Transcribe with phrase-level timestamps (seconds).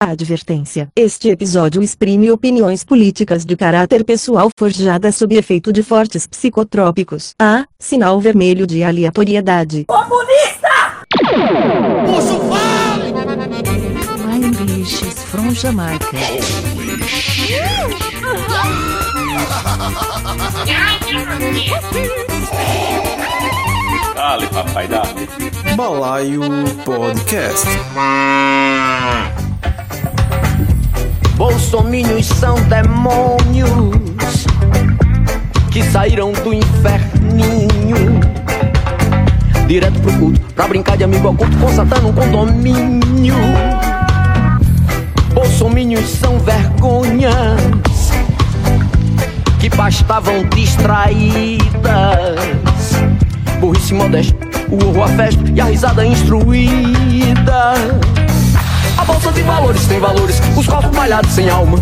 [0.00, 7.34] Advertência: Este episódio exprime opiniões políticas de caráter pessoal forjadas sob efeito de fortes psicotrópicos.
[7.36, 7.64] A.
[7.80, 9.86] Sinal vermelho de aleatoriedade.
[9.86, 11.04] Comunista!
[12.06, 13.12] Posso fale!
[14.24, 16.06] My English is from Jamaica.
[24.14, 25.28] Dale, papai, dale.
[25.74, 26.42] Balaio
[26.84, 27.66] Podcast.
[31.38, 34.44] Bolsominions são demônios
[35.70, 38.18] que saíram do inferninho.
[39.68, 43.36] Direto pro culto, pra brincar de amigo oculto com Satã num condomínio.
[45.32, 47.30] Bolsominions são vergonhas
[49.60, 51.70] que bastavam distraídas.
[53.60, 54.36] Burrice modesta,
[54.68, 57.74] o horror a festa e a risada instruída.
[58.98, 61.78] A bolsa de valores tem valores, os copos malhados sem alma.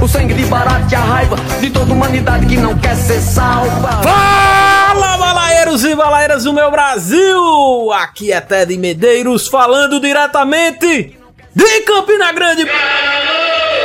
[0.00, 4.00] O sangue de barato e a raiva de toda humanidade que não quer ser salva.
[4.02, 7.92] Fala, balaeiros e balaeiras do meu Brasil!
[7.92, 11.18] Aqui é Ted Medeiros falando diretamente
[11.52, 12.64] de Campina Grande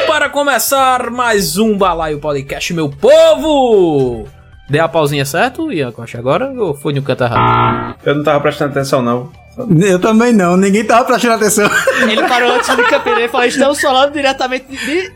[0.06, 4.28] para começar mais um Balaio Podcast, meu povo!
[4.70, 7.96] Dei a pausinha certo, Ian Costa, agora ou foi no canto errado?
[8.04, 9.32] Eu não tava prestando atenção, não.
[9.80, 11.70] Eu também não, ninguém tava prestando atenção.
[12.10, 15.12] Ele parou antes de Campina e falou: estamos falando diretamente de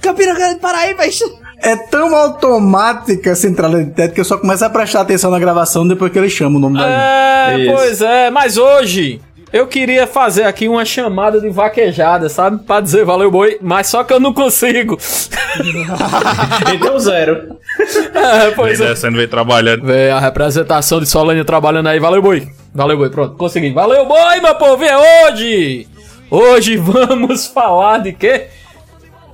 [0.00, 1.02] Campina Grande, Paraíba.
[1.60, 6.12] É tão automática a centralidade que eu só começo a prestar atenção na gravação depois
[6.12, 7.72] que ele chama o nome da É, Isso.
[7.72, 9.20] pois é, mas hoje
[9.52, 12.64] eu queria fazer aqui uma chamada de vaquejada, sabe?
[12.64, 14.98] Pra dizer valeu boi, mas só que eu não consigo.
[16.74, 17.56] Então zero.
[18.14, 18.88] É, pois é.
[18.88, 19.84] descendo, veio trabalhando.
[19.84, 21.98] Vê a representação de Solânia trabalhando aí.
[21.98, 22.48] Valeu, boi.
[22.74, 23.08] Valeu, boi.
[23.10, 23.70] Pronto, consegui.
[23.72, 24.84] Valeu, boi, meu povo.
[24.84, 25.86] É hoje.
[26.30, 28.48] Hoje vamos falar de quê?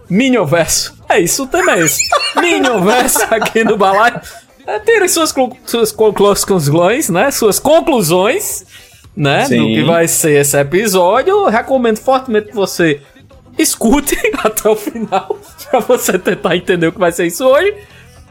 [0.09, 0.95] Minhoverso.
[1.09, 2.01] É isso, o tema é esse.
[2.41, 4.21] Minhoverso aqui no balaio.
[4.67, 5.35] É, Tirem suas,
[5.67, 7.31] suas conclusões, né?
[7.31, 8.65] Suas conclusões,
[9.17, 9.43] né?
[9.43, 9.75] Do Sim.
[9.75, 11.31] que vai ser esse episódio.
[11.31, 13.01] Eu recomendo fortemente que você
[13.59, 15.39] escute até o final
[15.71, 17.75] pra você tentar entender o que vai ser isso hoje.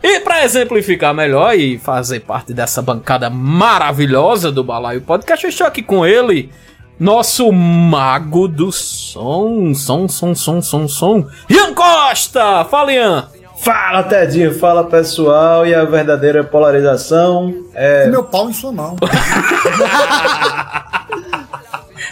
[0.02, 5.66] E pra exemplificar melhor e fazer parte dessa bancada maravilhosa do Balaio Podcast, eu estou
[5.66, 6.52] aqui com ele,
[7.00, 12.66] nosso mago do som, som, som, som, som, som, Ian Costa!
[12.66, 13.30] Fala, Ian!
[13.64, 14.54] Fala, Tedinho.
[14.54, 15.66] Fala, pessoal.
[15.66, 18.08] E a verdadeira polarização é...
[18.08, 18.96] Meu pau em sua mão.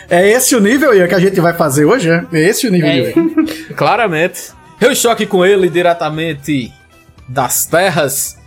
[0.09, 2.25] É esse o nível Ian, que a gente vai fazer hoje, é?
[2.33, 3.67] É esse o nível de hoje.
[3.75, 4.51] Claramente.
[4.79, 6.73] Eu estou aqui com ele diretamente
[7.29, 8.37] das terras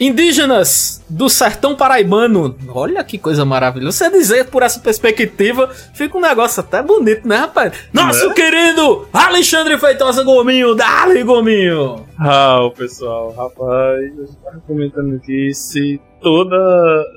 [0.00, 2.56] indígenas do sertão paraibano.
[2.68, 3.96] Olha que coisa maravilhosa.
[3.96, 7.72] Você dizer por essa perspectiva, fica um negócio até bonito, né, rapaz?
[7.92, 12.06] Nosso querido Alexandre Feitosa Gominho, dali Gominho.
[12.18, 16.56] Ah, o pessoal, rapaz, eu tava comentando aqui, se toda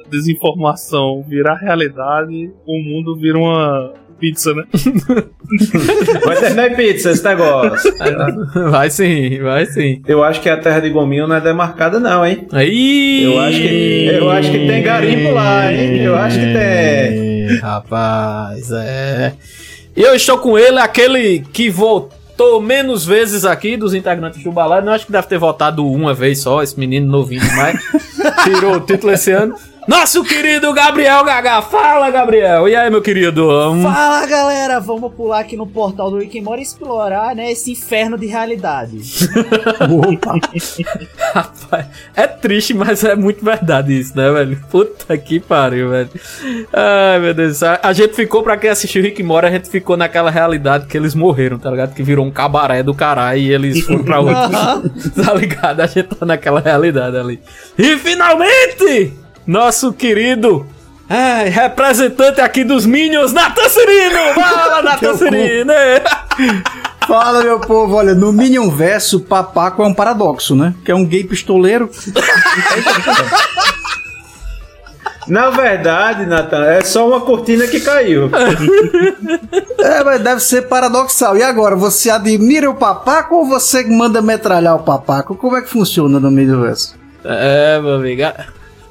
[0.09, 4.63] desinformação virar realidade, o mundo vira uma pizza, né?
[6.23, 7.91] Vai terminar em pizza esse negócio.
[8.69, 10.01] Vai sim, vai sim.
[10.07, 12.47] Eu acho que a terra de Gominho não é demarcada, não, hein?
[12.51, 13.23] Aí.
[13.23, 15.97] Eu acho que, eu acho que tem garimpo lá, hein?
[15.97, 17.57] Eu acho que tem.
[17.57, 19.33] Rapaz, é.
[19.97, 24.85] E eu estou com ele, aquele que voltou menos vezes aqui dos integrantes do Balada.
[24.85, 27.79] Não acho que deve ter votado uma vez só, esse menino novinho demais.
[28.45, 29.55] Tirou o título esse ano.
[29.87, 31.61] Nosso querido Gabriel Gaga.
[31.63, 32.69] Fala, Gabriel.
[32.69, 33.49] E aí, meu querido?
[33.49, 37.71] Hum, Fala galera, vamos pular aqui no portal do Rick Morty e explorar né, esse
[37.71, 38.99] inferno de realidade.
[41.33, 44.59] Rapaz, é triste, mas é muito verdade isso, né, velho?
[44.69, 46.09] Puta que pariu, velho.
[46.71, 47.79] Ai, meu Deus do céu.
[47.81, 51.15] A gente ficou, pra quem assistiu Rick Morty, a gente ficou naquela realidade que eles
[51.15, 51.95] morreram, tá ligado?
[51.95, 54.35] Que virou um cabaré do caralho e eles foram pra outro.
[55.23, 55.79] tá ligado?
[55.79, 57.39] A gente tá naquela realidade ali.
[57.77, 59.13] E finalmente,
[59.45, 60.65] nosso querido.
[61.09, 64.33] ai, representante aqui dos Minions, Natan Cirino!
[64.33, 65.73] Fala, Natan Cirino!
[67.07, 70.73] Fala, meu povo, olha, no Minion Verso, papaco é um paradoxo, né?
[70.85, 71.89] Que é um gay pistoleiro.
[75.27, 78.29] Na verdade, Nathan, é só uma cortina que caiu.
[79.79, 81.37] É, mas deve ser paradoxal.
[81.37, 85.35] E agora, você admira o papaco ou você manda metralhar o papaco?
[85.35, 86.95] Como é que funciona no Minion Verso?
[87.23, 88.23] É, meu amigo.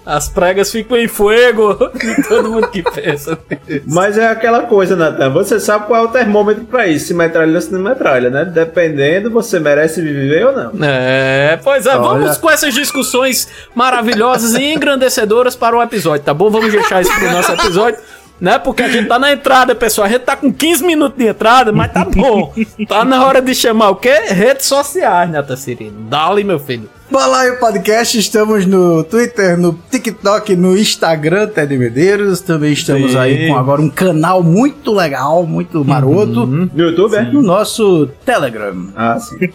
[0.05, 1.75] As pregas ficam em fogo.
[2.29, 3.39] Todo mundo que pensa.
[3.69, 3.85] nisso.
[3.87, 5.31] Mas é aquela coisa, Nathan.
[5.31, 7.09] Você sabe qual é o termômetro pra isso.
[7.09, 8.45] Se metralha ou se não metralha, né?
[8.45, 10.73] Dependendo, você merece viver ou não.
[10.83, 16.51] É, pois é, vamos com essas discussões maravilhosas e engrandecedoras para o episódio, tá bom?
[16.51, 18.01] Vamos deixar isso pro nosso episódio.
[18.41, 18.59] né?
[18.59, 20.07] Porque a gente tá na entrada, pessoal.
[20.07, 22.53] A gente tá com 15 minutos de entrada, mas tá bom.
[22.89, 24.15] Tá na hora de chamar o quê?
[24.29, 26.09] Redes sociais, né, Tassirino?
[26.09, 26.89] Dá-lhe, meu filho.
[27.11, 32.41] Balaio Podcast, estamos no Twitter, no TikTok, no Instagram, Ted Medeiros.
[32.41, 33.19] Também estamos Sim.
[33.19, 36.47] aí com agora um canal muito legal, muito maroto.
[36.47, 37.23] No YouTube, é?
[37.23, 38.91] No nosso Telegram.
[38.95, 39.37] Ah, sim.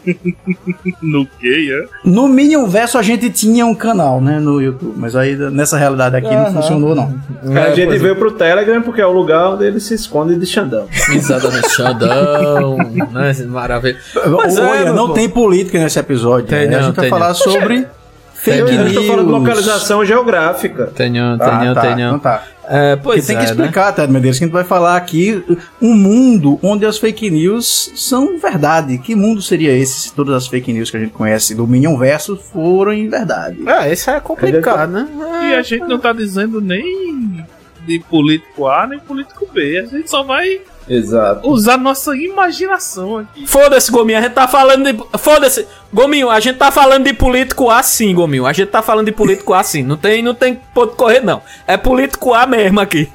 [1.02, 1.88] No que, é?
[2.04, 4.94] No Minion Verso a gente tinha um canal, né, no YouTube.
[4.98, 7.14] Mas aí nessa realidade aqui não funcionou, não.
[7.44, 7.98] a gente é.
[7.98, 10.88] veio pro Telegram porque é o lugar onde ele se esconde de Xandão.
[11.10, 12.78] Exatamente, Xandão,
[13.12, 13.34] né?
[13.48, 13.98] Maravilha.
[14.44, 15.14] Mas é, Olha, meu não pô.
[15.14, 16.48] tem política nesse episódio.
[16.48, 16.76] Tem né?
[16.76, 17.36] A não, gente vai tem falar não.
[17.52, 17.88] Sobre
[18.34, 18.88] fake Eu news.
[18.88, 20.88] estou falando de localização geográfica.
[20.96, 22.08] Tenho, Ah, tenho, tá, tenho.
[22.08, 22.44] Então tá.
[22.68, 23.52] É, pois tem é, que né?
[23.52, 25.44] explicar, Ted Medeiros, que a gente vai falar aqui
[25.80, 28.98] um mundo onde as fake news são verdade.
[28.98, 31.96] Que mundo seria esse se todas as fake news que a gente conhece do Minion
[31.98, 33.58] Verso forem verdade?
[33.70, 35.08] É, isso é complicado, né?
[35.50, 37.46] E a gente não tá dizendo nem
[37.86, 39.78] de político A nem político B.
[39.78, 41.50] A gente só vai Exato.
[41.50, 43.46] usar nossa imaginação aqui.
[43.48, 45.18] Foda-se, Gominho, a gente tá falando de.
[45.18, 48.46] Foda-se, Gominho, a gente tá falando de político A sim, Gominho.
[48.46, 49.82] A gente tá falando de político A sim.
[49.82, 51.42] Não tem, não tem ponto correr, não.
[51.66, 53.10] É político A mesmo aqui.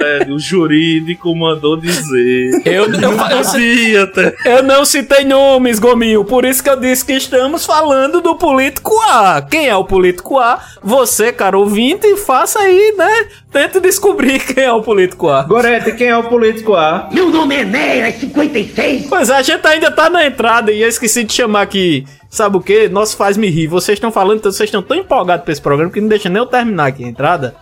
[0.00, 2.62] É, o jurídico mandou dizer.
[2.64, 6.24] Eu, eu, eu, eu, eu não citei nomes, Gominho.
[6.24, 9.42] Por isso que eu disse que estamos falando do político A.
[9.42, 10.60] Quem é o político A?
[10.82, 13.28] Você, cara ouvinte, faça aí, né?
[13.52, 15.42] Tente descobrir quem é o político A.
[15.42, 17.10] Gorete, quem é o político A?
[17.12, 19.06] Meu nome é Enéas 56.
[19.08, 22.06] Pois é, a gente ainda tá na entrada e eu esqueci de chamar aqui.
[22.30, 22.88] Sabe o que?
[22.88, 23.66] Nosso faz me rir.
[23.66, 26.38] Vocês estão falando, então vocês estão tão empolgados pra esse programa que não deixa nem
[26.38, 27.54] eu terminar aqui a entrada,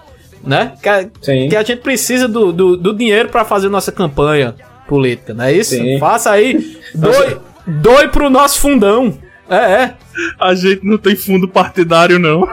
[0.45, 0.75] né?
[0.81, 1.49] Que a, Sim.
[1.49, 4.55] que a gente precisa do, do, do dinheiro pra fazer nossa campanha
[4.87, 5.75] política, não é isso?
[5.75, 5.99] Sim.
[5.99, 6.79] Faça aí.
[6.95, 7.37] Doe,
[7.67, 9.19] doe pro nosso fundão.
[9.49, 9.95] É, é.
[10.39, 12.49] A gente não tem fundo partidário, não.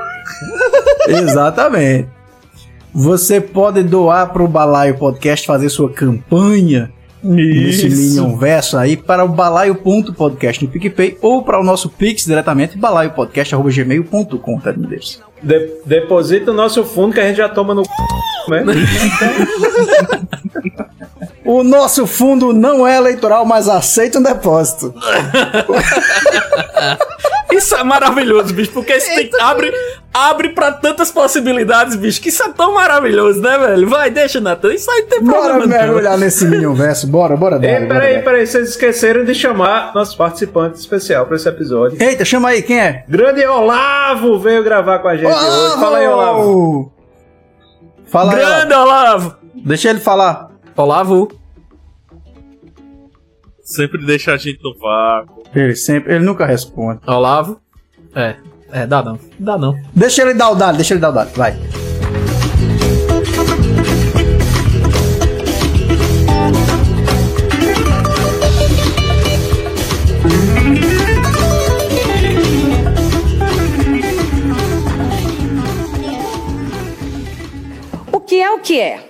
[1.08, 2.17] Exatamente.
[3.00, 6.92] Você pode doar para o Balaio Podcast fazer sua campanha
[7.22, 12.76] nesse Minion Verso aí para o balaio.podcast no PicPay ou para o nosso Pix diretamente,
[12.76, 14.74] balaiopodcast.gmail.com, tá?
[15.44, 17.92] De- deposita o nosso fundo que a gente já toma no c...
[18.50, 18.64] né?
[21.48, 24.94] O nosso fundo não é eleitoral, mas aceita um depósito.
[27.52, 29.74] Isso é maravilhoso, bicho, porque isso tem, abre,
[30.14, 33.88] abre pra tantas possibilidades, bicho, que isso é tão maravilhoso, né, velho?
[33.90, 34.74] Vai, deixa, Natan.
[34.74, 35.66] Isso aí tem Bora problema.
[35.66, 35.68] não.
[35.88, 37.80] mergulhar nesse Minion Verso, bora, bora, Ei, bora.
[37.80, 38.24] bora, peraí, bora.
[38.26, 41.98] peraí, vocês esqueceram de chamar nosso participante especial para esse episódio.
[42.04, 43.04] Eita, chama aí, quem é?
[43.08, 45.80] Grande Olavo veio gravar com a gente hoje.
[45.80, 46.92] Fala aí, Olavo.
[48.06, 48.88] Fala aí, Grande Olavo.
[49.26, 49.36] Olavo.
[49.66, 50.50] Deixa ele falar.
[50.78, 51.28] Olavo.
[53.64, 55.42] Sempre deixa a gente no vácuo.
[55.56, 57.02] Ele sempre, ele nunca responde.
[57.08, 57.60] Olavo.
[58.14, 58.36] É,
[58.72, 59.20] é, dá não.
[59.40, 59.76] Dá não.
[59.92, 61.58] Deixa ele dar o dado, deixa ele dar o dado, vai.
[78.14, 79.07] O que é o que é?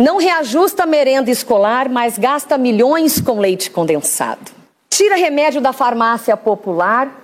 [0.00, 4.50] Não reajusta a merenda escolar, mas gasta milhões com leite condensado.
[4.88, 7.22] Tira remédio da farmácia popular,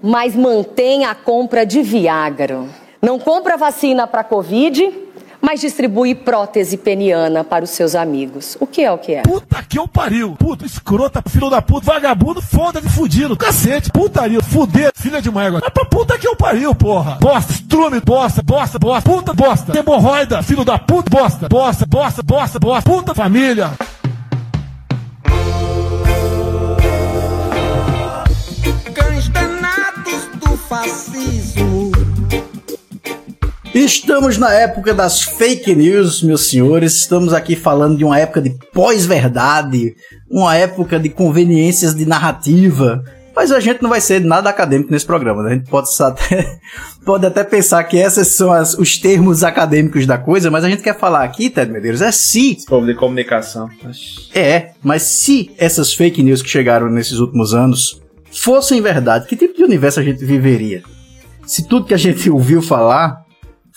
[0.00, 2.66] mas mantém a compra de Viagra.
[3.02, 5.07] Não compra vacina para Covid,
[5.40, 8.56] mas distribui prótese peniana para os seus amigos.
[8.60, 9.22] O que é o que é?
[9.22, 10.36] Puta que eu pariu.
[10.38, 13.36] Puta, escrota, filho da puta, vagabundo, foda-se, fudido.
[13.36, 15.46] Cacete, putaria, fuder, filha de mãe.
[15.56, 17.18] É pra puta que eu pariu, porra.
[17.20, 19.78] Bosta, estrume, bosta, bosta, bosta, puta, bosta.
[19.78, 23.70] Hemorroida, filho da puta, bosta, bosta, bosta, bosta, bosta, puta família.
[28.94, 31.77] Cães danados do fascismo.
[33.84, 36.96] Estamos na época das fake news, meus senhores.
[36.96, 39.94] Estamos aqui falando de uma época de pós-verdade,
[40.28, 43.04] uma época de conveniências de narrativa.
[43.36, 45.50] Mas a gente não vai ser nada acadêmico nesse programa, né?
[45.50, 46.58] A gente pode até,
[47.06, 50.82] pode até pensar que esses são as- os termos acadêmicos da coisa, mas a gente
[50.82, 53.70] quer falar aqui, Ted Medeiros, é se Esse povo de comunicação.
[54.34, 59.56] é, mas se essas fake news que chegaram nesses últimos anos fossem verdade, que tipo
[59.56, 60.82] de universo a gente viveria?
[61.46, 63.27] Se tudo que a gente ouviu falar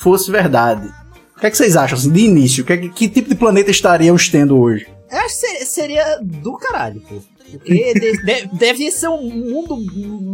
[0.01, 0.87] fosse verdade.
[1.35, 2.63] O que, é que vocês acham, assim, de início?
[2.63, 4.87] Que, que tipo de planeta estaríamos tendo hoje?
[5.11, 7.15] Eu acho que se- seria do caralho, pô.
[7.51, 9.75] Porque de- de- deve ser um mundo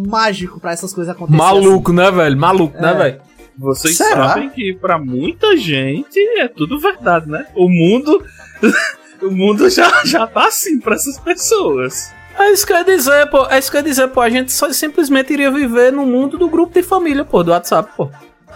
[0.07, 1.45] mágico pra essas coisas acontecerem.
[1.45, 2.37] Maluco, né, velho?
[2.37, 2.93] Maluco, né, É.
[2.95, 3.21] velho?
[3.57, 4.29] Vocês Será?
[4.29, 7.45] sabem que pra muita gente é tudo verdade, né?
[7.55, 8.23] O mundo.
[9.21, 12.11] o mundo já, já tá assim pra essas pessoas.
[12.37, 13.47] É isso que eu ia dizer, pô.
[13.47, 14.21] É isso que eu ia dizer, pô.
[14.21, 17.89] A gente só simplesmente iria viver no mundo do grupo de família, pô, do WhatsApp,
[17.97, 18.11] pô.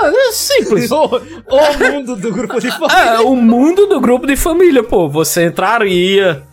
[0.07, 0.91] É simples.
[0.91, 1.05] o,
[1.49, 2.91] o mundo do grupo de família.
[3.01, 5.07] É, o mundo do grupo de família, pô.
[5.09, 6.43] Você entraria.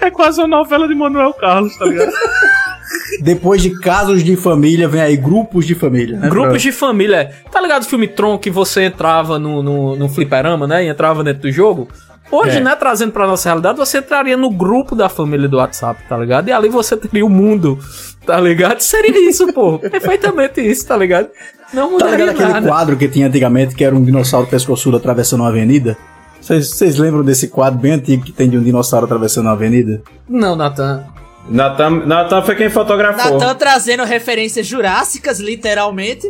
[0.00, 2.12] É quase uma novela de Manuel Carlos, tá ligado?
[3.20, 6.18] Depois de casos de família, vem aí grupos de família.
[6.18, 6.28] Né?
[6.28, 7.32] Grupos de família.
[7.50, 10.84] Tá ligado o filme Tron que você entrava no, no, no fliperama, né?
[10.84, 11.88] E entrava dentro do jogo?
[12.30, 12.60] Hoje, É.
[12.60, 16.48] né, trazendo pra nossa realidade, você entraria no grupo da família do WhatsApp, tá ligado?
[16.48, 17.78] E ali você teria o mundo,
[18.26, 18.80] tá ligado?
[18.80, 19.78] Seria isso, pô.
[19.90, 21.28] Perfeitamente isso, tá ligado?
[21.72, 22.66] Não Tá mudaria ligado aquele nada.
[22.68, 25.96] quadro que tinha antigamente, que era um dinossauro pescoçudo atravessando uma avenida?
[26.40, 30.02] Vocês lembram desse quadro bem antigo que tem de um dinossauro atravessando uma avenida?
[30.28, 30.54] Não.
[30.56, 33.38] Natan, Natan foi quem fotografou.
[33.38, 36.26] Natan trazendo referências jurássicas, literalmente.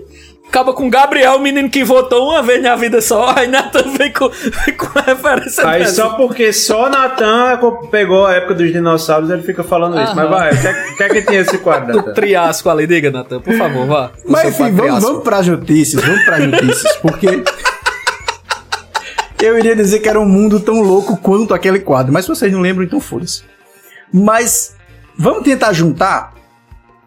[0.54, 4.12] Acaba com Gabriel, o menino que votou uma vez na vida só, aí Nathan vem
[4.12, 5.96] com, vem com referência Aí dessa.
[5.96, 7.58] só porque só Natan
[7.90, 10.14] pegou a época dos dinossauros, ele fica falando isso.
[10.14, 10.28] Mas Aham.
[10.30, 12.12] vai, o que, é- que é que tinha esse quadro, Natan?
[12.12, 14.10] triasco ali, diga, Nathan, por favor, vá.
[14.28, 17.42] Mas enfim, vamos, vamos pras notícias, vamos pras notícias, porque
[19.42, 22.52] eu iria dizer que era um mundo tão louco quanto aquele quadro, mas se vocês
[22.52, 23.42] não lembram, então foda-se.
[24.12, 24.76] Mas
[25.18, 26.32] vamos tentar juntar.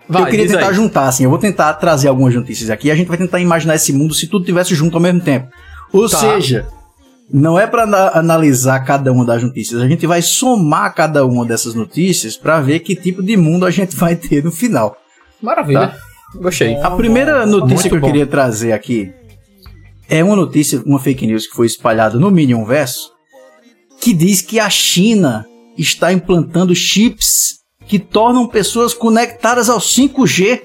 [0.10, 0.74] Vai, eu queria tentar aí.
[0.76, 3.76] juntar, assim, eu vou tentar trazer algumas notícias aqui, e a gente vai tentar imaginar
[3.76, 5.48] esse mundo se tudo tivesse junto ao mesmo tempo.
[5.92, 6.18] Ou Tá.
[6.18, 6.68] seja,
[7.32, 11.46] não é pra ana- analisar cada uma das notícias, a gente vai somar cada uma
[11.46, 14.96] dessas notícias pra ver que tipo de mundo a gente vai ter no final.
[15.42, 15.88] Maravilha.
[15.90, 15.98] Tá.
[16.36, 16.76] Gostei.
[16.82, 18.08] A primeira notícia Muito que eu bom.
[18.08, 19.12] queria trazer aqui
[20.10, 23.12] é uma notícia, uma fake news que foi espalhada no Minion Verso,
[24.00, 25.46] que diz que a China
[25.78, 27.57] está implantando chips
[27.88, 30.62] que tornam pessoas conectadas ao 5G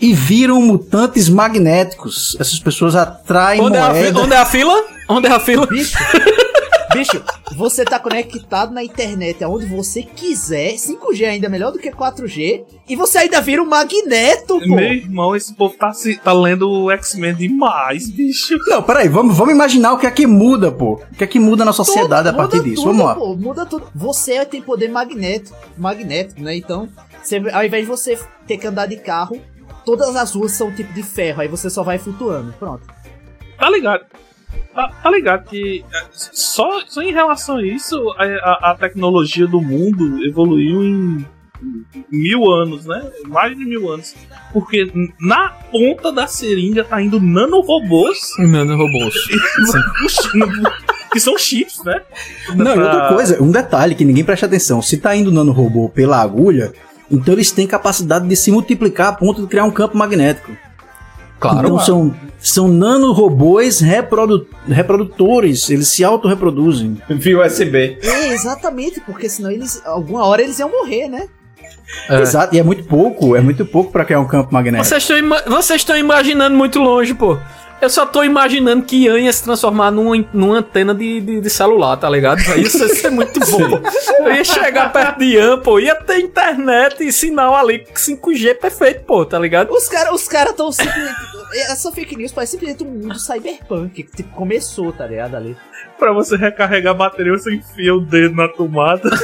[0.00, 2.36] e viram mutantes magnéticos.
[2.38, 4.20] Essas pessoas atraem Onde é, a moeda.
[4.20, 4.84] onde é a fila?
[5.08, 5.66] Onde é a fila?
[5.66, 5.96] Bicho,
[6.98, 7.22] bicho,
[7.56, 10.74] você tá conectado na internet aonde você quiser.
[10.74, 12.64] 5G ainda é melhor do que 4G.
[12.88, 14.66] E você ainda vira um magneto, pô.
[14.76, 18.56] Meu irmão, esse povo tá, se- tá lendo o X-Men demais, bicho.
[18.66, 20.94] Não, peraí, vamos, vamos imaginar o que é que muda, pô.
[21.12, 22.82] O que é que muda na sociedade a Muda partir disso.
[22.82, 23.14] tudo, Vamos lá.
[23.14, 23.86] pô, muda tudo.
[23.94, 26.56] Você tem poder magneto, magnético, né?
[26.56, 26.88] Então,
[27.22, 29.40] você- ao invés de você ter que andar de carro,
[29.84, 31.40] todas as ruas são tipo de ferro.
[31.42, 32.52] Aí você só vai flutuando.
[32.58, 32.82] Pronto.
[33.58, 34.04] Tá ligado?
[34.74, 39.60] Tá, tá ligado que só, só em relação a isso, a, a- a tecnologia do
[39.60, 41.24] mundo evoluiu em
[42.10, 43.08] mil anos, né?
[43.28, 44.14] Mais de mil anos.
[44.52, 48.18] Porque na ponta da seringa tá indo nanorobôs.
[48.38, 49.14] Nanorobôs.
[51.12, 52.00] que são chips, né?
[52.56, 55.88] Não, e Pra- outra coisa, um detalhe que ninguém presta atenção: se tá indo nanorobô
[55.88, 56.72] pela agulha,
[57.10, 60.50] então eles têm capacidade de se multiplicar a ponto de criar um campo magnético.
[61.40, 61.58] Claro.
[61.66, 66.96] Então são, são nanorobôs reprodu reprodutores, eles se autorreproduzem.
[67.08, 67.98] Via USB.
[68.02, 71.28] É, exatamente, porque senão eles, alguma hora eles iam morrer, né?
[72.08, 72.20] É.
[72.20, 74.84] Exato, e é muito pouco, é muito pouco pra criar um campo magnético.
[74.88, 77.38] Vocês estão ima- vocês estão imaginando muito longe, pô.
[77.84, 81.50] Eu só tô imaginando que Ian ia se transformar numa, numa antena de, de, de
[81.50, 82.40] celular, tá ligado?
[82.56, 83.78] Isso ia ser muito bom.
[84.20, 89.04] Eu ia chegar perto de Ian, pô, ia ter internet e sinal ali 5G perfeito,
[89.04, 89.70] pô, tá ligado?
[89.70, 91.14] Os caras os cara tão simplesmente.
[91.68, 95.34] Essa fake news parece simplesmente um mundo cyberpunk que tipo, começou, tá ligado?
[95.36, 95.54] Ali.
[95.98, 99.10] Pra você recarregar a bateria, você enfia o dedo na tomada.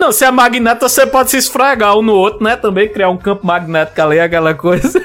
[0.00, 2.56] Não, se é magneto, você pode se esfregar um no outro, né?
[2.56, 5.00] Também criar um campo magnético ali, aquela coisa.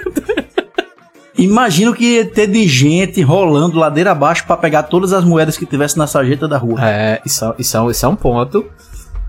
[1.38, 5.66] Imagino que ia ter de gente rolando ladeira abaixo pra pegar todas as moedas que
[5.66, 6.80] tivesse na sarjeta da rua.
[6.84, 8.66] É, isso, é- isso, é, isso é um ponto.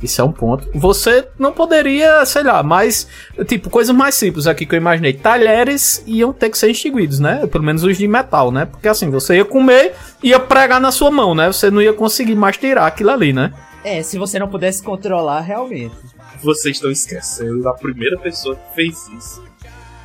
[0.02, 0.68] Isso é um ponto.
[0.74, 3.08] Você não poderia, sei lá, mas,
[3.46, 5.14] tipo, coisas mais simples aqui que eu imaginei.
[5.14, 7.46] Talheres iam ter que ser extinguidos, né?
[7.46, 8.66] Pelo menos os de metal, né?
[8.66, 11.46] Porque assim, você ia comer, ia pregar na sua mão, né?
[11.46, 13.50] Você não ia conseguir mais tirar aquilo ali, né?
[13.82, 15.94] É, se você não pudesse controlar realmente.
[16.42, 19.42] Vocês estão esquecendo da primeira pessoa que fez isso.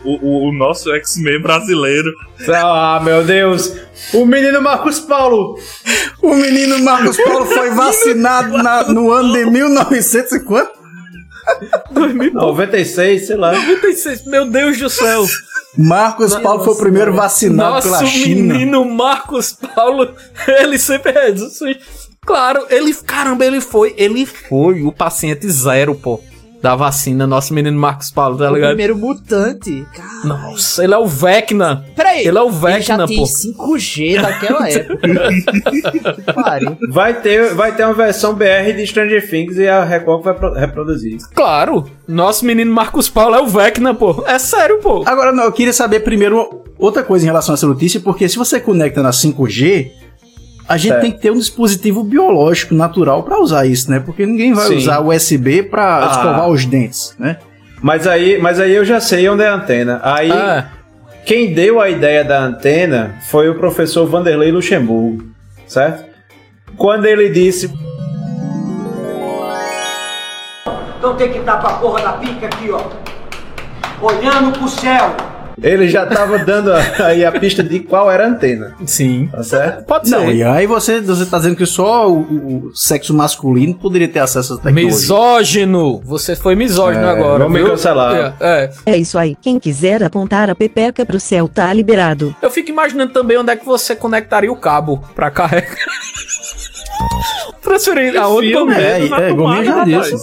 [0.04, 2.10] O, o- o nosso X-Men brasileiro.
[2.48, 3.76] Ah, meu Deus!
[4.14, 5.56] O menino Marcos Paulo!
[6.22, 10.80] O menino Marcos Paulo foi vacinado na- no ano de 1950.
[12.34, 13.52] 96, sei lá.
[13.54, 15.26] 96, meu Deus do céu!
[15.78, 18.54] Marcos Paulo foi o primeiro vacinado Nosso pela China.
[18.54, 20.14] menino Marcos Paulo,
[20.48, 21.64] ele sempre é isso.
[22.26, 26.20] Claro, ele, caramba, ele foi, ele foi o paciente zero, pô,
[26.62, 28.70] da vacina, nosso menino Marcos Paulo, tá O ligado?
[28.72, 29.86] primeiro mutante.
[29.96, 31.86] Cara, Nossa, ele é o Vecna.
[31.96, 32.28] peraí.
[32.28, 33.24] Ele é o ele Vecna, já tem pô.
[33.24, 35.08] 5G daquela época.
[36.90, 40.54] Vai ter, vai ter uma versão BR de Stranger Things e a Record vai pro-
[40.54, 41.18] reproduzir.
[41.34, 44.24] Claro, nosso menino Marcos Paulo é o Vecna, pô.
[44.28, 45.04] É sério, pô.
[45.06, 48.38] Agora, não, eu queria saber primeiro outra coisa em relação a essa notícia, porque se
[48.38, 49.92] você conecta na 5G,
[50.70, 51.02] a gente Certo.
[51.02, 54.00] tem que ter um dispositivo biológico natural pra usar isso, né?
[54.00, 54.78] Porque ninguém vai Sim.
[54.78, 56.12] usar USB pra Ah.
[56.12, 57.38] escovar os dentes, né?
[57.82, 60.00] Mas aí, mas aí eu já sei onde é a antena.
[60.04, 60.68] Aí, Ah,
[61.26, 65.24] quem deu a ideia da antena foi o professor Vanderlei Luxemburgo,
[65.68, 66.06] certo?
[66.78, 67.70] Quando ele disse
[70.98, 72.82] Então tem que estar pra porra da pica aqui, ó.
[74.02, 75.16] Olhando pro céu.
[75.62, 78.76] Ele já tava dando a- aí a pista de qual era a antena.
[78.86, 79.28] Sim.
[79.32, 79.86] Tá certo?
[79.86, 80.36] Pode Não, ser.
[80.36, 82.20] e aí você, você tá dizendo que só o,
[82.70, 84.88] o sexo masculino poderia ter acesso à tecnologia.
[84.90, 86.02] Misógino!
[86.06, 87.44] Você foi misógino É, agora.
[87.44, 88.36] vamos me cancelar.
[88.40, 88.94] É, é.
[88.94, 89.36] É isso aí.
[89.42, 92.36] Quem quiser apontar a pepeca pro céu tá liberado.
[92.42, 95.76] Eu fico imaginando também onde é que você conectaria o cabo pra carregar.
[97.62, 98.80] Transferir aonde Enfia o Gominho?
[98.82, 100.16] É, na é, Gominho já disse.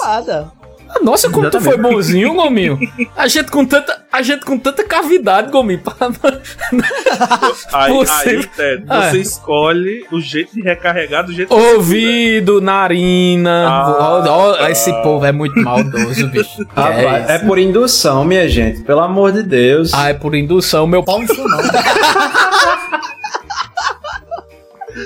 [0.98, 1.04] Tomada.
[1.04, 1.82] Nossa, como tu Exatamente.
[1.82, 2.78] foi bonzinho, Gominho.
[3.16, 5.80] A gente com tanta, a gente com tanta cavidade, Gominho.
[5.80, 5.96] pra-
[7.72, 9.10] Aí, Você- aí Ted, Ah.
[9.10, 13.66] você escolhe o jeito de recarregar do jeito que Ouvido, narina.
[13.68, 16.66] Ah, Ó, ó, esse povo é muito maldoso, bicho.
[16.74, 18.82] Rapaz, é é, por indução, minha gente.
[18.82, 19.92] Pelo amor de Deus.
[19.94, 20.86] Ah, é por indução.
[20.86, 21.26] Meu pau não.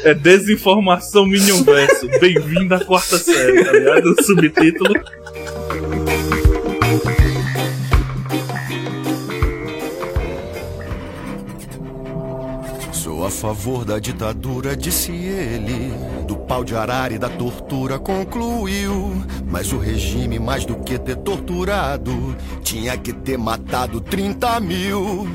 [0.04, 2.06] É desinformação Minion Verso.
[2.20, 4.14] Bem-vindo à quarta série, tá ligado?
[4.18, 4.94] O subtítulo.
[13.30, 15.89] Favor da ditadura, disse ele.
[16.50, 19.24] Pau de arara e da tortura concluiu.
[19.48, 25.28] Mas o regime, mais do que ter torturado, tinha que ter matado 30 mil.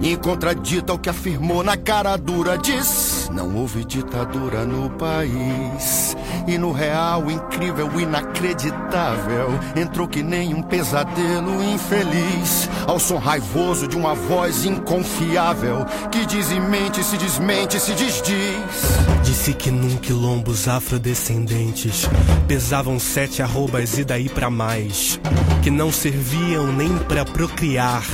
[0.00, 6.16] Em contradita ao que afirmou na cara dura, diz: Não houve ditadura no país.
[6.48, 12.68] E no real, incrível, inacreditável, entrou que nem um pesadelo infeliz.
[12.86, 19.01] Ao som raivoso de uma voz inconfiável, que diz e mente, se desmente, se desdiz.
[19.42, 22.08] Disse que num quilombo os afrodescendentes
[22.46, 25.18] pesavam sete arrobas e daí pra mais,
[25.64, 28.04] que não serviam nem pra procriar.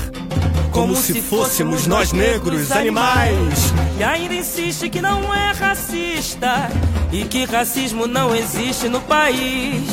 [0.72, 3.74] Como, se, fôssemos nós negros animais.
[3.98, 6.70] E ainda insiste que não é racista
[7.12, 9.84] e que racismo não existe no país.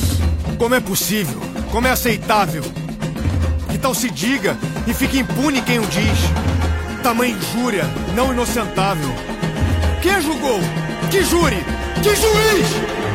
[0.57, 1.41] Como é possível?
[1.69, 2.63] Como é aceitável?
[3.69, 6.17] Que tal se diga e fique impune quem o diz?
[7.03, 7.83] Tamanha injúria,
[8.15, 9.13] não inocentável.
[10.01, 10.61] Quem julgou?
[11.15, 11.63] Que júri?
[12.03, 12.67] Que juiz?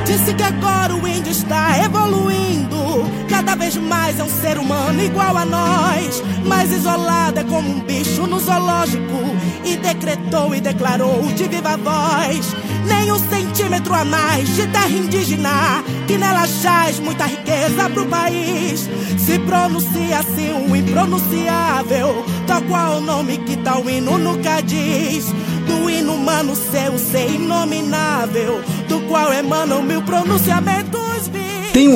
[0.07, 3.05] Disse que agora o índio está evoluindo.
[3.29, 6.23] Cada vez mais é um ser humano igual a nós.
[6.47, 9.37] Mas isolado é como um bicho no zoológico.
[9.67, 12.57] E decretou e declarou de viva voz.
[12.87, 15.85] Nem um centímetro a mais de terra indígena.
[16.07, 18.89] Que nela jaz muita riqueza pro país.
[19.19, 22.25] Se pronuncia assim o impronunciável.
[22.47, 25.27] Tal qual o nome que tal hino nunca diz.
[25.71, 28.61] Do inumano ser inominável.
[28.89, 31.01] Do qual emanam mil pronunciamentos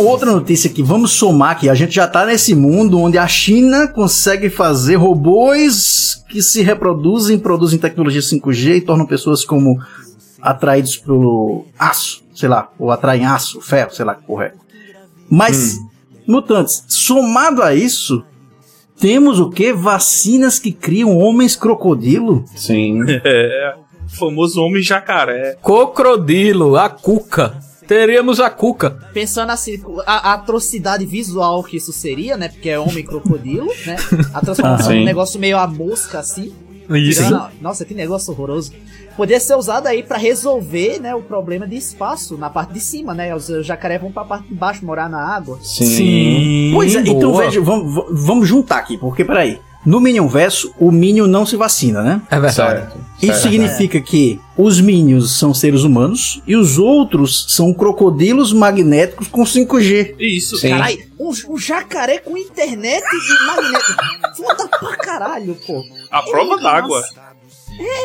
[0.05, 3.89] outra notícia que vamos somar que a gente já tá nesse mundo onde a China
[3.89, 9.79] consegue fazer robôs que se reproduzem, produzem tecnologia 5G e tornam pessoas como
[10.41, 14.53] atraídos pelo aço, sei lá, ou atraem aço, ferro, sei lá é.
[15.29, 15.79] Mas,
[16.27, 18.25] mutantes, somado a isso,
[18.99, 19.73] temos o que?
[19.73, 22.45] Vacinas que criam homens crocodilo?
[22.55, 23.01] Sim.
[23.25, 23.75] É,
[24.07, 25.57] o famoso homem jacaré.
[25.63, 27.59] Cocrodilo, a cuca.
[27.87, 28.91] Teríamos a cuca.
[29.13, 32.49] Pensando assim, a, a atrocidade visual que isso seria, né?
[32.49, 33.97] Porque é homem crocodilo, né?
[34.33, 35.05] A transformação Ah, um sim.
[35.05, 36.53] negócio meio a mosca, assim.
[36.91, 37.25] Isso.
[37.25, 38.73] Tirando- Nossa, que negócio horroroso.
[39.17, 43.15] Poderia ser usado aí pra resolver, né, o problema de espaço na parte de cima,
[43.15, 43.35] né?
[43.35, 45.59] Os jacaré vão pra parte de baixo morar na água.
[45.63, 46.71] Sim.
[46.75, 49.61] Pois é, então veja, vamos, vamos juntar aqui, porque peraí.
[49.85, 52.23] No Minion Verso, o Minion não se vacina, né?
[52.31, 52.55] É verdade.
[52.55, 52.99] Certo.
[53.23, 53.43] Isso certo.
[53.43, 60.15] significa que os Minions são seres humanos e os outros são crocodilos magnéticos com 5G.
[60.19, 60.57] Isso.
[60.57, 60.71] Sim.
[60.71, 64.03] Caralho, um, um jacaré com internet e magnético.
[64.37, 65.85] Foda pra caralho, pô.
[66.11, 67.03] A prova d'água.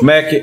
[0.01, 0.33] Mac,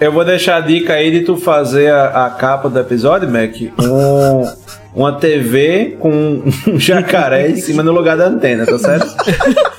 [0.00, 3.54] eu vou deixar a dica aí de tu fazer a, a capa do episódio, Mac.
[3.78, 4.52] Um,
[4.94, 9.14] uma TV com um jacaré em cima no lugar da antena, tá certo?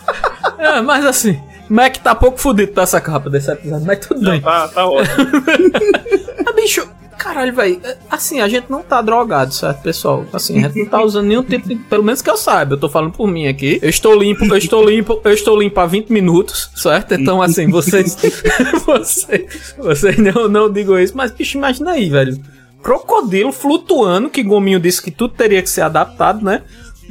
[0.73, 4.41] É, mas assim, Mac tá pouco fudido dessa capa desse episódio, mas tudo bem.
[4.41, 5.25] Tá, tá ótimo.
[6.45, 6.85] Ah, bicho,
[7.17, 7.79] caralho, velho.
[8.09, 10.25] Assim, a gente não tá drogado, certo, pessoal?
[10.33, 11.75] Assim, a gente não tá usando nenhum tipo de.
[11.75, 13.79] Pelo menos que eu saiba, eu tô falando por mim aqui.
[13.81, 17.13] Eu estou limpo, eu estou limpo, eu estou limpo há 20 minutos, certo?
[17.13, 18.17] Então, assim, vocês.
[18.85, 19.75] vocês.
[19.77, 22.37] Vocês não, não digam isso, mas, bicho, imagina aí, velho.
[22.83, 26.63] Crocodilo flutuando, que Gominho disse que tudo teria que ser adaptado, né?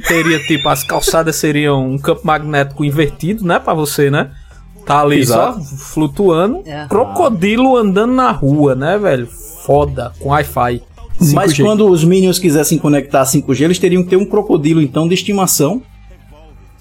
[0.07, 3.59] Teria, tipo, as calçadas seriam um campo magnético invertido, né?
[3.59, 4.31] Pra você, né?
[4.85, 5.61] Tá ali Exato.
[5.61, 6.63] só flutuando.
[6.67, 6.87] Aham.
[6.89, 9.27] Crocodilo andando na rua, né, velho?
[9.65, 10.81] Foda, com Wi-Fi.
[11.33, 11.63] Mas 5G.
[11.63, 15.13] quando os Minions quisessem conectar a 5G, eles teriam que ter um crocodilo, então, de
[15.13, 15.81] estimação.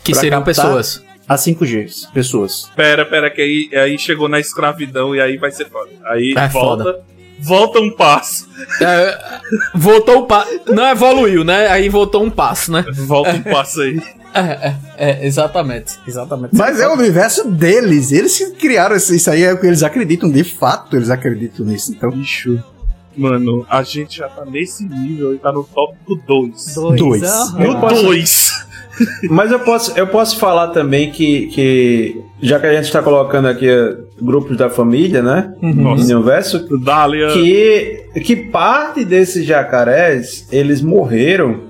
[0.03, 1.01] Que seriam pessoas.
[1.29, 2.69] a 5G, pessoas.
[2.75, 5.91] Pera, pera, que aí, aí chegou na escravidão e aí vai ser foda.
[6.07, 6.85] Aí É volta.
[6.85, 7.01] foda.
[7.43, 8.49] Volta um passo.
[8.81, 9.41] É,
[9.75, 10.49] voltou um passo.
[10.69, 11.69] Não evoluiu, né?
[11.69, 12.85] Aí voltou um passo, né?
[13.07, 14.01] Volta um passo aí.
[14.35, 15.99] É, é, é, exatamente.
[16.07, 16.55] Exatamente.
[16.55, 18.13] Mas é o universo deles.
[18.13, 21.67] Eles que criaram isso, isso aí, é o que eles acreditam, de fato, eles acreditam
[21.67, 21.93] nisso.
[21.93, 22.63] Então, Bicho.
[23.15, 26.75] Mano, a gente já tá nesse nível e tá no tópico 2.
[26.75, 26.99] Dois.
[26.99, 27.23] Dois.
[27.23, 27.59] aham.
[27.59, 28.53] No 2.
[29.29, 33.47] Mas eu posso, eu posso falar também que, que já que a gente está colocando
[33.49, 33.69] aqui
[34.21, 35.55] grupos da família, né?
[35.63, 37.29] No universo, Dália.
[37.29, 41.61] que, que parte desses jacarés eles morreram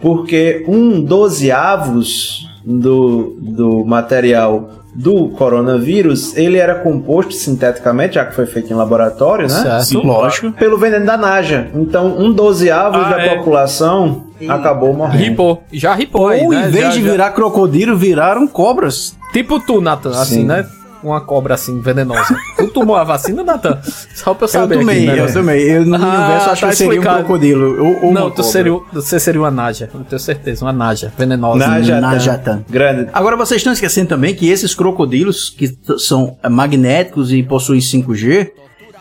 [0.00, 8.44] porque um dozeavos do, do material do coronavírus ele era composto sinteticamente, já que foi
[8.44, 9.54] feito em laboratório, né?
[9.62, 9.84] Certo.
[9.84, 10.52] Sim, lógico.
[10.52, 11.68] Pelo veneno da Naja.
[11.74, 13.36] Então, um dozeavos Ah, da é.
[13.36, 15.24] população acabou morrendo.
[15.30, 15.62] Ripou.
[15.72, 16.66] Já ripou aí, Ou né?
[16.68, 19.16] em vez Já- de já- virar crocodilo, viraram cobras.
[19.32, 20.44] Tipo tu, Nathan, assim, Sim.
[20.44, 20.66] né?
[21.02, 22.32] Uma cobra assim, venenosa.
[22.56, 23.76] tu tomou a vacina, Nathan?
[24.14, 24.78] Só pra eu Eu saber.
[24.78, 25.32] tomei, aqui, né, eu velho?
[25.32, 25.76] tomei.
[25.78, 27.16] Eu, no Ah, universo acho tá que seria explicado.
[27.16, 27.84] um crocodilo.
[27.84, 28.42] Ou, ou Não, uma tu cobra.
[28.44, 31.58] seria, você seria uma Naja, eu tenho certeza, uma Naja, venenosa.
[31.66, 32.00] Najatan.
[32.00, 32.64] Najatan.
[32.70, 33.10] Grande.
[33.12, 38.50] Agora vocês estão esquecendo também que esses crocodilos que são magnéticos e possuem 5G,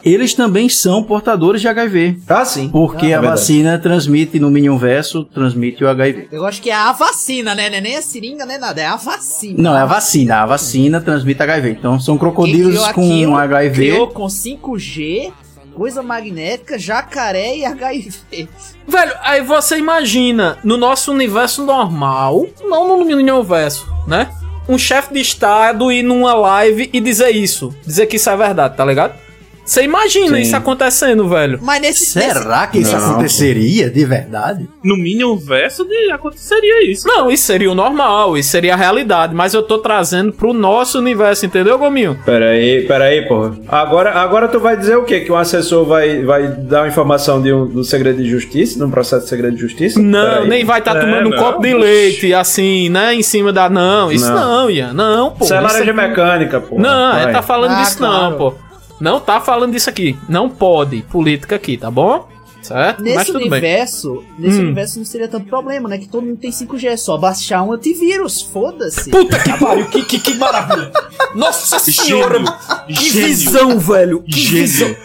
[0.04, 2.20] eles também são portadores de HIV.
[2.28, 2.70] Ah, sim.
[2.70, 3.28] Porque Ah, a verdade.
[3.40, 6.28] vacina transmite no Minion Verso, transmite o HIV.
[6.32, 7.70] Eu acho que é a vacina, né?
[7.70, 8.82] Não é nem a seringa, nem nada.
[8.82, 9.62] É a vacina.
[9.62, 10.38] Não, é a vacina.
[10.42, 11.70] A vacina transmite HIV.
[11.72, 13.76] Então são crocodilos com aquilo, HIV.
[13.92, 15.32] Criou com 5G,
[15.74, 18.48] coisa magnética, jacaré e HIV.
[18.88, 24.30] Velho, aí você imagina, no nosso universo normal, não no universo, né?
[24.68, 27.74] Um chefe de estado ir numa live e dizer isso.
[27.86, 29.14] Dizer que isso é verdade, tá ligado?
[29.64, 30.42] Você imagina Sim.
[30.42, 31.60] isso acontecendo, velho.
[31.62, 32.06] Mas nesse.
[32.08, 33.12] Será que isso Não.
[33.12, 34.68] aconteceria de verdade?
[34.84, 37.08] No Minion verso de aconteceria isso.
[37.08, 40.98] Não, isso seria o normal, isso seria a realidade, mas eu tô trazendo pro nosso
[41.00, 42.18] universo, entendeu, Gominho?
[42.26, 43.54] Peraí, peraí, porra.
[43.68, 45.22] Agora, agora tu vai dizer o quê?
[45.22, 48.90] Que um assessor vai, vai dar uma informação de um, do segredo de justiça, num
[48.92, 50.00] processo de segredo de justiça?
[50.02, 50.50] Não, Peraí.
[50.50, 53.70] nem vai estar É, tomando um copo de leite, assim, né, em cima da...
[53.70, 54.72] Não, isso não, Não.
[54.72, 55.46] Ian, não, pô.
[55.46, 56.78] Isso é isso laranja mecânica, pô.
[56.80, 58.32] Não, ele tá falando Ah, disso claro.
[58.32, 58.54] não, pô.
[59.02, 60.16] Não tá falando disso aqui.
[60.30, 61.02] Não pode.
[61.12, 62.30] Política aqui, tá bom?
[62.62, 63.02] Certo?
[63.04, 63.50] Mas Nesse tudo bem.
[63.50, 64.66] universo, nesse Hum.
[64.66, 65.98] universo não seria tanto problema, né?
[65.98, 69.10] Que todo mundo tem 5G, é só baixar um antivírus, foda-se.
[69.10, 70.92] Puta que pariu, que, que, que maravilha.
[71.34, 72.54] Nossa senhora, Gênio.
[72.88, 73.28] que Gênio.
[73.30, 74.22] visão, velho.
[74.22, 74.62] Que Gênio.
[74.68, 74.96] visão.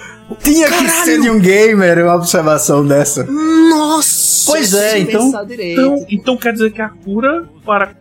[0.42, 3.24] Tinha que ser de um gamer uma observação dessa.
[3.24, 4.50] Nossa!
[4.52, 5.32] Pois é, então-.
[5.58, 7.94] Então, então quer dizer que a cura para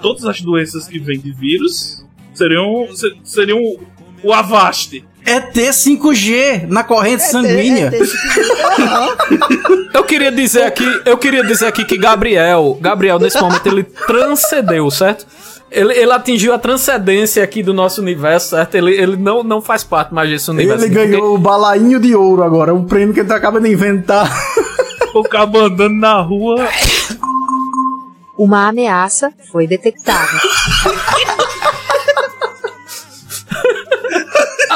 [0.00, 3.58] todas as doenças que vêm de vírus seriam, se- seriam
[4.22, 5.02] o Avast.
[5.30, 7.86] É ter 5G na corrente sanguínea.
[7.86, 8.82] É ter 5G.
[8.82, 9.16] Aham.
[9.94, 14.90] Eu queria dizer aqui, eu queria dizer aqui que Gabriel, Gabriel nesse momento ele transcendeu,
[14.90, 15.26] certo?
[15.70, 18.74] Ele, ele atingiu a transcendência aqui do nosso universo, certo?
[18.76, 20.84] Ele, ele não, não faz parte mais desse universo.
[20.84, 24.30] Ele ganhou o balainho de ouro agora, um prêmio que ele acaba de inventar.
[25.12, 26.68] O cabo andando na rua.
[28.38, 30.38] Uma ameaça foi detectada.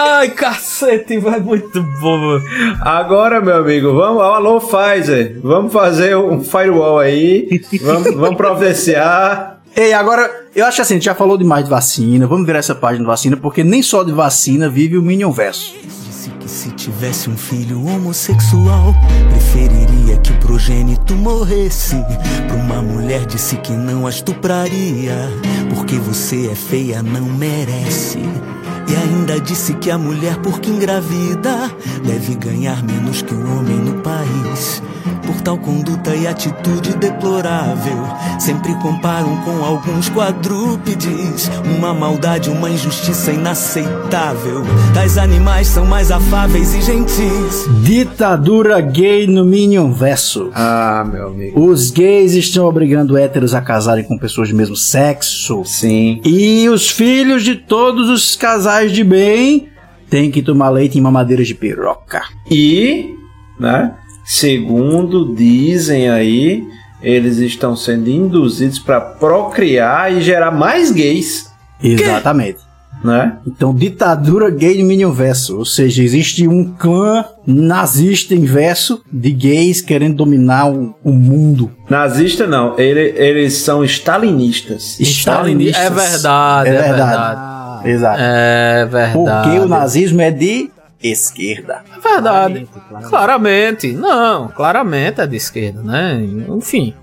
[0.06, 2.38] Ai, cacete, vai muito bom.
[2.82, 7.48] Agora, meu amigo, vamos, alô Pfizer, vamos fazer um firewall aí,
[7.80, 9.60] vamos, vamos providenciar.
[9.74, 12.74] Ei, agora, eu acho assim, a gente já falou demais de vacina, vamos virar essa
[12.74, 15.74] página de vacina, porque nem só de vacina vive o Minion Verso.
[15.82, 18.94] Disse que se tivesse um filho homossexual,
[19.30, 21.96] preferiria que o progênito morresse.
[22.46, 25.30] Pra uma mulher disse que não a estupraria,
[25.74, 28.18] porque você é feia, não merece.
[28.88, 31.70] E ainda disse que a mulher, porque engravida,
[32.04, 34.82] deve ganhar menos que o homem no país.
[35.26, 38.04] Por tal conduta e atitude deplorável,
[38.38, 41.50] sempre comparam com alguns quadrúpedes.
[41.76, 44.62] Uma maldade, uma injustiça inaceitável.
[44.92, 47.66] Tais animais são mais afáveis e gentis.
[47.82, 50.50] Ditadura gay no Minion Verso.
[50.54, 51.68] Ah, meu amigo.
[51.68, 55.62] Os gays estão obrigando héteros a casarem com pessoas do mesmo sexo.
[55.64, 56.20] Sim.
[56.24, 59.68] E os filhos de todos os casais de bem
[60.10, 62.22] têm que tomar leite em mamadeiras de piroca.
[62.50, 63.14] E,
[63.58, 63.92] né,
[64.24, 66.64] segundo dizem aí,
[67.02, 71.50] eles estão sendo induzidos para procriar e gerar mais gays,
[71.82, 72.58] Exatamente.
[73.04, 73.36] né?
[73.46, 75.58] Então, ditadura gay no Minion Verso.
[75.58, 81.70] Ou seja, existe um clã nazista inverso de gays querendo dominar o, o mundo.
[81.90, 84.98] Nazista não, ele- eles são stalinistas.
[85.00, 85.84] Stalinistas.
[85.84, 87.10] É verdade, É é verdade.
[87.10, 87.53] verdade.
[87.84, 88.18] Exato.
[88.20, 89.48] É verdade.
[89.48, 90.70] Porque o nazismo é de
[91.02, 91.82] esquerda.
[91.96, 92.68] É verdade.
[93.08, 93.92] Claramente.
[93.92, 96.20] Não, claramente é de esquerda, né?
[96.48, 96.94] Enfim.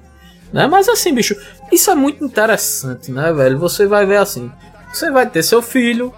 [0.52, 0.67] Né?
[0.67, 1.36] Mas assim, bicho,
[1.72, 3.58] Isso é muito interessante, né, velho?
[3.60, 4.52] Você vai ver assim.
[4.91, 6.13] Você vai ter seu filho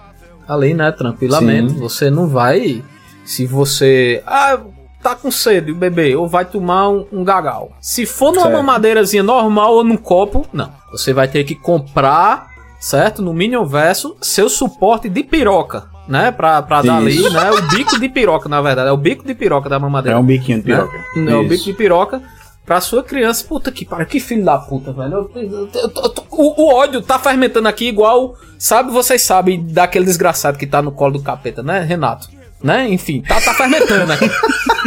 [0.48, 1.74] ali, né, tranquilamente.
[1.74, 1.78] Sim.
[1.78, 2.82] Você não vai.
[3.24, 4.22] Se você.
[4.26, 4.58] Ah,
[5.00, 7.70] tá com sede o bebê, ou vai tomar um, um gagal.
[7.80, 8.56] Se for numa Certo.
[8.56, 10.72] mamadeirazinha normal ou num copo, não.
[10.90, 12.48] Você vai ter que comprar,
[12.84, 13.22] certo?
[13.22, 15.92] No Minion Verso, seu suporte de piroca.
[16.06, 17.50] Né, pra, pra dar ali, né?
[17.50, 18.90] O bico de piroca, na verdade.
[18.90, 20.18] É o bico de piroca da mamadeira.
[20.18, 20.98] É um biquinho de piroca.
[21.16, 21.32] Né?
[21.32, 22.20] É o bico de piroca
[22.66, 23.42] pra sua criança.
[23.48, 25.14] Puta que pariu, que filho da puta, velho.
[25.14, 29.64] Eu- eu- eu- eu- eu- o, o ódio tá fermentando aqui igual, sabe, vocês sabem
[29.64, 32.28] daquele desgraçado que tá no colo do capeta, né, Renato?
[32.62, 32.86] Né?
[32.90, 34.30] Enfim, tá, tá fermentando aqui.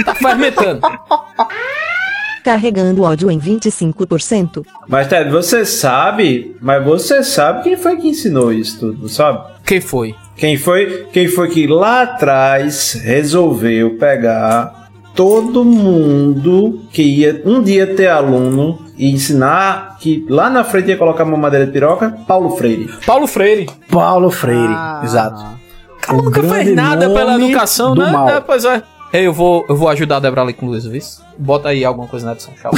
[0.06, 0.82] tá fermentando.
[2.48, 4.66] Carregando ódio em 25%.
[4.88, 9.52] Mas, Ted, você sabe, mas você sabe quem foi que ensinou isso tudo, sabe?
[9.66, 10.16] Quem foi?
[10.38, 17.86] Quem foi, quem foi que lá atrás resolveu pegar todo mundo que ia um dia
[17.86, 22.18] ter aluno e ensinar que lá na frente ia colocar uma madeira de piroca?
[22.26, 22.90] Paulo Freire.
[23.06, 23.68] Paulo Freire.
[23.92, 25.44] Paulo Freire, exato.
[26.08, 28.10] O nunca fez nada pela educação, né?
[28.10, 28.30] mal.
[28.30, 28.82] É, pois é.
[29.14, 31.02] Ei, eu vou, eu vou ajudar a Débora ali com o Luiz, viu?
[31.38, 32.54] Bota aí alguma coisa na edição.
[32.62, 32.72] Tchau.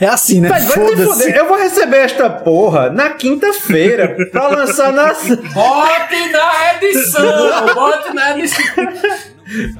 [0.00, 0.48] É assim, né?
[0.48, 5.12] Mas vai te fuder, eu vou receber esta porra na quinta-feira pra lançar na.
[5.12, 7.74] Bote na edição!
[7.74, 8.64] Bote na edição!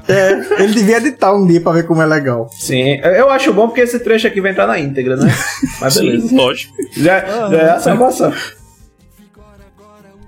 [0.07, 2.49] É, ele devia editar um dia pra ver como é legal.
[2.51, 5.31] Sim, eu acho bom porque esse trecho aqui vai entrar na íntegra, né?
[5.79, 6.27] Mas beleza.
[6.27, 6.73] Sim, lógico.
[6.97, 8.33] Já, já é a salvação.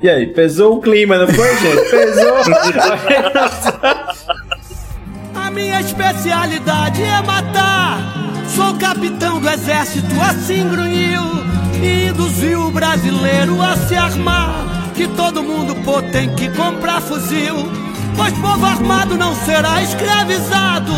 [0.02, 1.90] E aí, pesou o clima, não foi, gente?
[1.90, 2.38] Pesou.
[5.54, 8.00] Minha especialidade é matar.
[8.56, 11.22] Sou capitão do exército, assim grunhiu.
[11.82, 14.54] E induziu o brasileiro a se armar.
[14.96, 17.56] Que todo mundo pô tem que comprar fuzil.
[18.16, 20.94] Pois povo armado não será escravizado.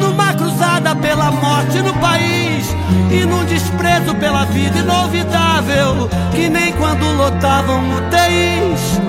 [0.00, 2.66] Numa cruzada pela morte no país.
[3.10, 6.08] E num desprezo pela vida inovidável.
[6.34, 9.00] Que nem quando lotavam UTIs.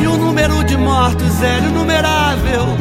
[0.00, 2.76] E o número de mortos era inumerável.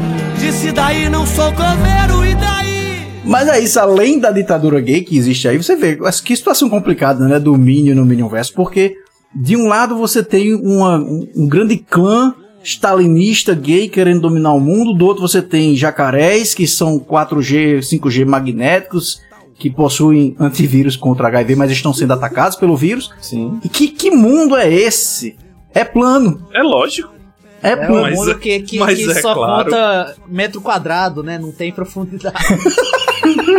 [0.46, 3.08] Disse daí não sou coveiro, e daí?
[3.26, 6.70] Mas é isso, além da ditadura gay que existe aí, você vê mas que situação
[6.70, 8.96] complicada, né, do Minion no Minion Verso, porque
[9.34, 12.32] de um lado você tem uma- um, um grande clã
[12.64, 18.24] stalinista gay querendo dominar o mundo, do outro você tem jacarés que são 4G, 5G
[18.24, 19.20] magnéticos
[19.58, 23.10] que possuem antivírus contra HIV, mas estão sendo atacados pelo vírus.
[23.20, 23.60] Sim.
[23.64, 25.38] E que, que mundo é esse?
[25.74, 26.48] É plano.
[26.54, 27.15] É lógico.
[27.64, 28.16] É É um plano.
[28.16, 29.64] mundo que, que, que é só claro.
[29.66, 31.38] conta metro quadrado, né?
[31.38, 32.36] Não tem profundidade.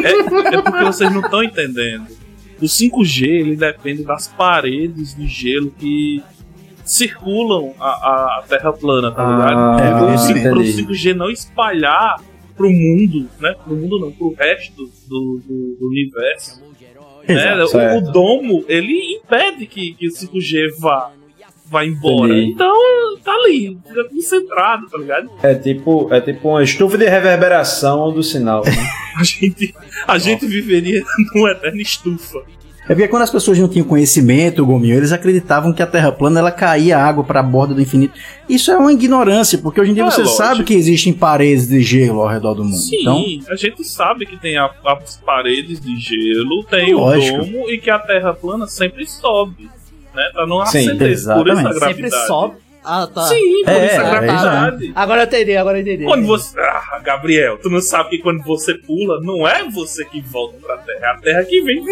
[0.04, 2.06] É, é porque vocês não estão entendendo.
[2.60, 6.22] O 5G ele depende das paredes de gelo que
[6.84, 7.86] circulam a,
[8.38, 10.08] a Terra plana, tá ligado?
[10.10, 10.84] Ah, cin- pro entendi.
[10.84, 12.20] 5G não espalhar
[12.56, 13.54] pro mundo, né?
[13.64, 14.72] Pro mundo não, pro resto
[15.08, 16.60] do, do, do universo.
[16.60, 17.34] né?
[17.34, 18.12] Exato, O- O, certo.
[18.12, 21.10] domo ele impede que, que o 5G vá,
[21.70, 22.32] vá embora.
[22.32, 22.52] Entendi.
[22.52, 22.72] Então
[23.24, 25.30] tá ali, fica concentrado, tá ligado?
[25.42, 28.64] É tipo, é tipo uma estufa de reverberação do sinal.
[28.64, 28.72] né?
[29.18, 29.74] A gente,
[30.06, 31.02] a gente viveria
[31.34, 32.38] numa eterna estufa.
[32.84, 36.38] É porque quando as pessoas não tinham conhecimento, Gominho, eles acreditavam que a Terra plana
[36.38, 38.12] ela caía água para a borda do infinito.
[38.48, 40.36] Isso é uma ignorância, porque hoje em dia É, você lógico.
[40.36, 42.76] sabe que existem paredes de gelo ao redor do mundo.
[42.76, 47.38] Sim, Então, a gente sabe que tem a- as paredes de gelo, tem Lógico.
[47.38, 49.68] o domo e que a Terra plana sempre sobe.
[50.16, 50.30] Né?
[50.32, 51.62] Pra não Sim, acender por essa exatamente.
[51.62, 51.94] gravidade.
[51.94, 52.56] Sempre sobe.
[52.88, 53.22] Ah, tá.
[53.24, 54.92] Sim, por É, é, gravidade.
[54.94, 56.04] Agora eu entendi, agora eu entendi.
[56.04, 56.56] Quando você.
[56.60, 60.76] Ah, Gabriel, tu não sabe que quando você pula, não é você que volta pra
[60.78, 61.84] Terra, é a Terra que vem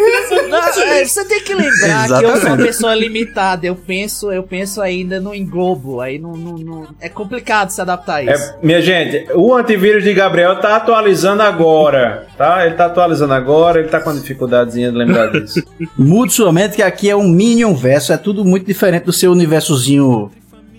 [0.49, 0.81] Não, a você.
[0.81, 3.65] é, você tem que lembrar que eu sou uma pessoa limitada.
[3.67, 5.99] Eu penso, eu penso ainda no englobo.
[5.99, 8.43] Aí não, não- não- é complicado se adaptar a isso.
[8.51, 12.65] É, minha gente, o antivírus de Gabriel tá atualizando agora, tá?
[12.65, 15.61] Ele tá atualizando agora, ele tá com uma dificuldadezinha de lembrar disso.
[15.97, 19.31] mude sua mente que aqui é um Minion verso, é tudo muito diferente do seu
[19.31, 20.31] universozinho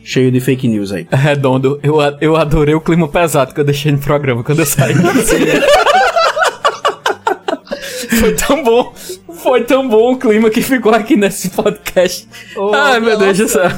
[0.07, 1.07] cheio de fake news aí.
[1.11, 4.95] Redondo, eu, eu adorei o clima pesado que eu deixei no programa quando eu saí.
[8.19, 8.95] Foi tão bom.
[9.43, 12.27] Foi tão bom o clima que ficou aqui nesse podcast.
[12.57, 13.71] Ô, Ai, meu Deus do céu.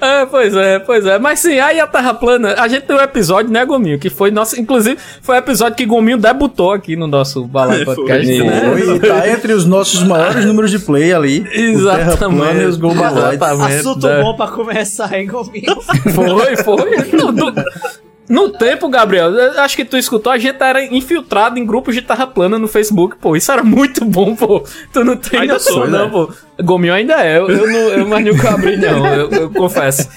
[0.00, 1.18] É, pois é, pois é.
[1.18, 3.98] Mas sim, aí a Terra Plana, a gente tem um episódio, né, Gominho?
[3.98, 4.58] Que foi nosso.
[4.58, 7.94] Inclusive, foi o episódio que Gominho debutou aqui no nosso Balai Foi.
[7.94, 8.60] Podcast, né?
[8.60, 11.40] Foi, e tá entre os nossos maiores números de play ali.
[11.40, 12.78] O Terra Plana e os.
[12.78, 13.78] Exatamente.
[13.78, 14.22] Assunto né?
[14.22, 15.80] bom pra começar, hein, Gominho?
[16.14, 16.96] Foi, foi.
[17.12, 17.52] No-
[18.30, 22.28] no tempo, Gabriel, acho que tu escutou, a gente era infiltrado em grupos de terra
[22.28, 23.34] plana no Facebook, pô.
[23.34, 24.62] Isso era muito bom, pô.
[24.92, 26.10] Tu não tem Ainda noção, sou, não, né?
[26.12, 26.32] pô.
[26.62, 27.38] Gominho ainda é.
[27.38, 29.04] Eu, eu, não, eu mais nunca abri, não.
[29.04, 30.08] Eu, eu confesso.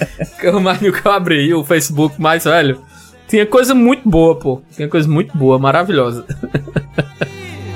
[0.44, 2.80] Eu mais nunca abri o Facebook, mas, velho,
[3.28, 4.62] tinha coisa muito boa, pô.
[4.76, 6.24] Tinha coisa muito boa, maravilhosa.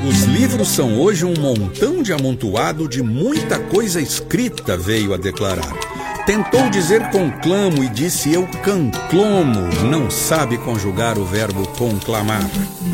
[0.08, 5.97] Os livros são hoje um montão de amontoado de muita coisa escrita, veio a declarar.
[6.28, 9.62] Tentou dizer conclamo e disse eu canclomo.
[9.90, 12.44] Não sabe conjugar o verbo conclamar.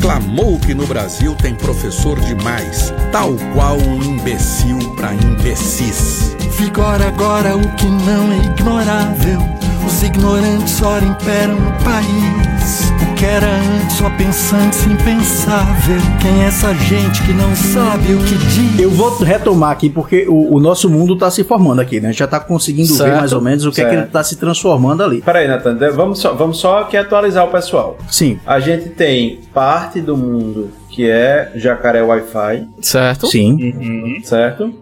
[0.00, 6.36] Clamou que no Brasil tem professor demais, tal qual um imbecil para imbecis.
[6.56, 9.40] Vigora agora o que não é ignorável.
[9.84, 12.83] Os ignorantes ora imperam no país.
[13.02, 15.96] O que era antes só pensantes impensável.
[16.20, 18.78] Quem é essa gente que não sabe o que diz?
[18.80, 22.08] Eu vou retomar aqui porque o, o nosso mundo tá se formando aqui, né?
[22.08, 24.02] A gente já tá conseguindo ver Certo, mais ou menos o que é que certo.
[24.04, 25.22] ele tá se transformando ali.
[25.22, 27.96] Peraí, Nathan, de- vamos só, vamos só aqui atualizar o pessoal.
[28.10, 28.38] Sim.
[28.46, 32.66] A gente tem parte do mundo que é jacaré Wi-Fi.
[32.80, 33.26] Certo.
[33.28, 34.20] Sim.
[34.24, 34.64] Certo?
[34.68, 34.74] Tem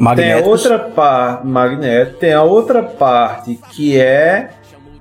[0.00, 0.48] a Magnéticos.
[0.64, 4.50] outra parte, magnético, tem a outra parte que é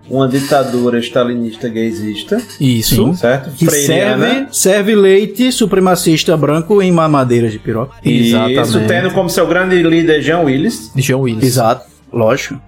[0.10, 2.42] uma ditadura stalinista gaysista.
[2.60, 2.96] Isso.
[2.96, 3.14] Sim.
[3.16, 3.52] Certo?
[3.52, 4.28] Que Freiriana.
[4.28, 7.96] serve, serve leite supremacista branco em mamadeiras de piroca.
[8.04, 10.92] Isso, tendo como seu grande líder Jean Willis.
[10.96, 11.44] Jean Willis.
[11.44, 12.60] Exato, lógico.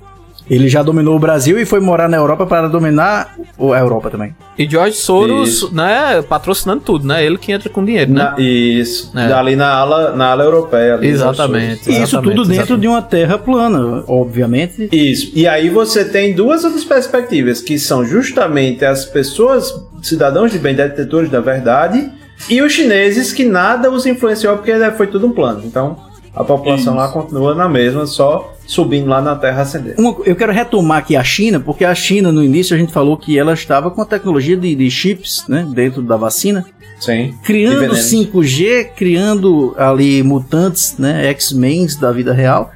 [0.50, 4.10] Ele já dominou o Brasil e foi morar na Europa para dominar o- a Europa
[4.10, 4.36] também.
[4.58, 5.74] E George Soros, Isso.
[5.74, 7.26] né, patrocinando tudo, né?
[7.26, 8.24] Ele que entra com dinheiro, né?
[8.24, 9.32] Na- isso, É.
[9.34, 10.96] ali na ala, na ala europeia.
[10.96, 11.90] ali, Exatamente.
[11.90, 12.82] E isso tudo dentro exatamente.
[12.82, 14.90] de uma terra plana, obviamente.
[14.92, 15.32] Isso.
[15.34, 20.76] E aí você tem duas outras perspectivas, que são justamente as pessoas, cidadãos de bem,
[20.76, 22.10] detetores da verdade,
[22.50, 25.62] e os chineses que nada os influenciou porque foi tudo um plano.
[25.66, 25.98] Então,
[26.36, 30.00] a população lá continua na mesma, só subindo lá na Terra ascendente.
[30.00, 33.18] Uma- eu quero retomar aqui a China, porque a China, no início, a gente falou
[33.18, 36.66] que ela estava com a tecnologia de, de chips, né, dentro da vacina.
[37.00, 37.34] Sim.
[37.44, 37.94] Criando veneno.
[37.96, 42.72] 5G, criando ali mutantes, né, X-Men da vida real.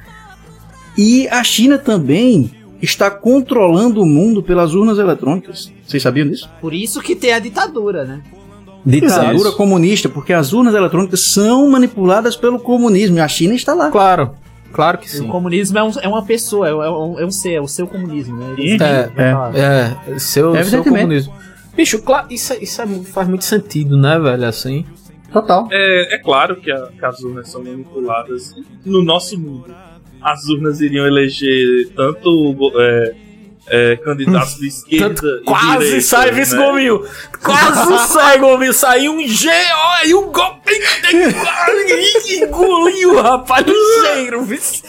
[0.96, 2.50] E a China também
[2.82, 5.72] está controlando o mundo pelas urnas eletrônicas.
[5.86, 6.48] Vocês sabiam disso?
[6.60, 8.20] Por isso que tem a ditadura, né?
[8.84, 13.90] Ditadura comunista, porque as urnas eletrônicas são manipuladas pelo comunismo e a China está lá.
[13.90, 14.32] Claro,
[14.72, 15.26] claro que sim.
[15.26, 17.86] O comunismo é, um- é uma pessoa, é, um, é um ser, é o seu
[17.86, 18.54] comunismo, né?
[18.56, 21.32] Eles- É, é, é, seu, seu comunismo.
[21.76, 24.84] Bicho, claro, isso, é- isso é- faz muito sentido, né, velho, assim.
[25.32, 25.68] Total.
[25.70, 29.66] É, é claro que, a- que as urnas são manipuladas no nosso mundo.
[30.20, 33.14] As urnas iriam eleger tanto é,
[33.70, 36.66] é, candidatos de esquerda e Quase direita, sai, vice né?
[36.66, 37.04] Gominho!
[37.42, 38.72] Quase sai, Gominho!
[38.72, 40.58] Saiu um G, olha, e o gol.
[42.42, 44.82] Engoliu, rapaz, ligeiro, vice.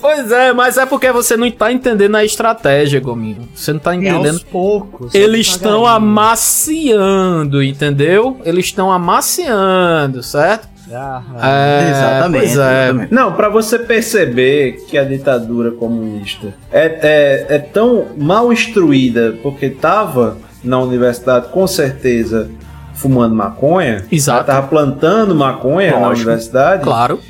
[0.00, 3.48] Pois é, mas é porque você não tá entendendo a estratégia, Gominho.
[3.54, 4.34] Você não tá entendendo.
[4.34, 8.40] aos poucos, Eles estão amaciando, entendeu?
[8.44, 10.68] Eles estão amaciando, certo?
[10.88, 13.08] É, pois é.
[13.10, 19.68] Não, pra você perceber que a ditadura comunista é, é, é tão mal instruída, porque
[19.70, 22.48] tava na universidade com certeza
[22.94, 24.38] fumando maconha, Exato.
[24.38, 26.28] ela tava plantando maconha na Lógico.
[26.28, 27.20] universidade, Claro.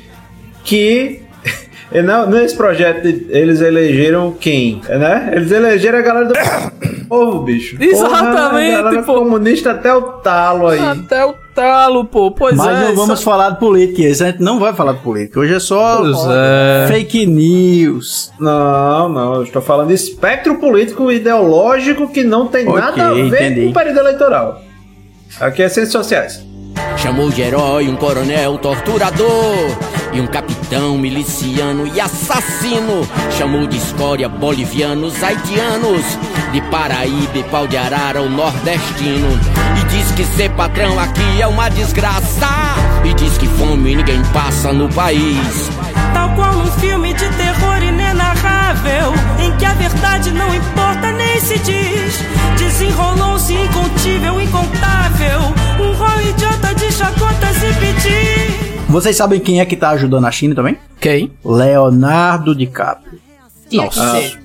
[0.63, 1.21] que
[2.05, 5.31] não- nesse projeto eles elegeram quem, né?
[5.33, 6.33] Eles elegeram a galera do
[7.07, 7.77] povo, bicho.
[7.79, 9.13] Exatamente, Porra, pô.
[9.15, 10.79] comunista até o talo aí.
[10.79, 12.31] Até o talo, pô.
[12.31, 12.87] Pois Mas é.
[12.89, 15.39] não vamos falar de política, a gente não vai falar de política.
[15.39, 16.87] Hoje é só Pois é.
[16.87, 18.31] fake news.
[18.39, 23.13] Não, não, eu estou falando de espectro político ideológico que não tem Ok, nada a
[23.13, 23.63] ver entendi.
[23.65, 24.61] com o período eleitoral.
[25.39, 26.45] Aqui é ciências sociais.
[26.97, 29.27] Chamou de herói um coronel torturador
[30.17, 33.07] e um capitão miliciano e assassino.
[33.37, 36.03] Chamou de escória bolivianos, haitianos,
[36.51, 39.27] de Paraíba e pau de arara o nordestino.
[39.79, 42.47] E diz que ser patrão aqui é uma desgraça.
[43.05, 45.69] E diz que fome ninguém passa no país.
[46.13, 51.59] Tal qual um filme de terror inenarrável, em que a verdade não importa nem se
[51.59, 52.23] diz.
[52.57, 55.41] Desenrolou-se incontível, incontável,
[55.79, 58.66] um rol idiota de chacotas e pedir.
[58.89, 60.77] Vocês sabem quem é que tá ajudando a China também?
[60.99, 61.33] Quem?
[61.43, 63.19] Leonardo DiCaprio.
[63.71, 64.39] Nossa.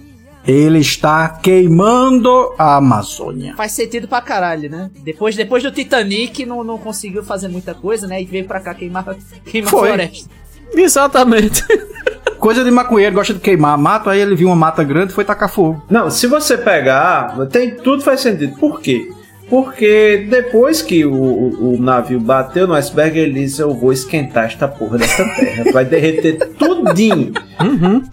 [0.44, 3.54] Ele está queimando a Amazônia.
[3.54, 4.90] Faz sentido pra caralho, né?
[5.04, 8.20] Depois, depois do Titanic, não, não conseguiu fazer muita coisa, né?
[8.20, 9.04] E veio pra cá queimar,
[9.46, 9.88] queimar Foi.
[9.88, 10.28] floresta.
[10.74, 11.62] Exatamente.
[12.40, 15.24] Coisa de maconheiro, gosta de queimar mato, aí ele viu uma mata grande e foi
[15.24, 15.80] tacar fogo.
[15.88, 18.58] Não, se você pegar, tem tudo faz sentido.
[18.58, 19.08] Por quê?
[19.48, 24.44] Porque depois que o, o- o navio bateu no iceberg, ele disse: Eu vou esquentar
[24.46, 25.64] esta porra dessa terra.
[25.72, 27.32] Vai derreter tudinho.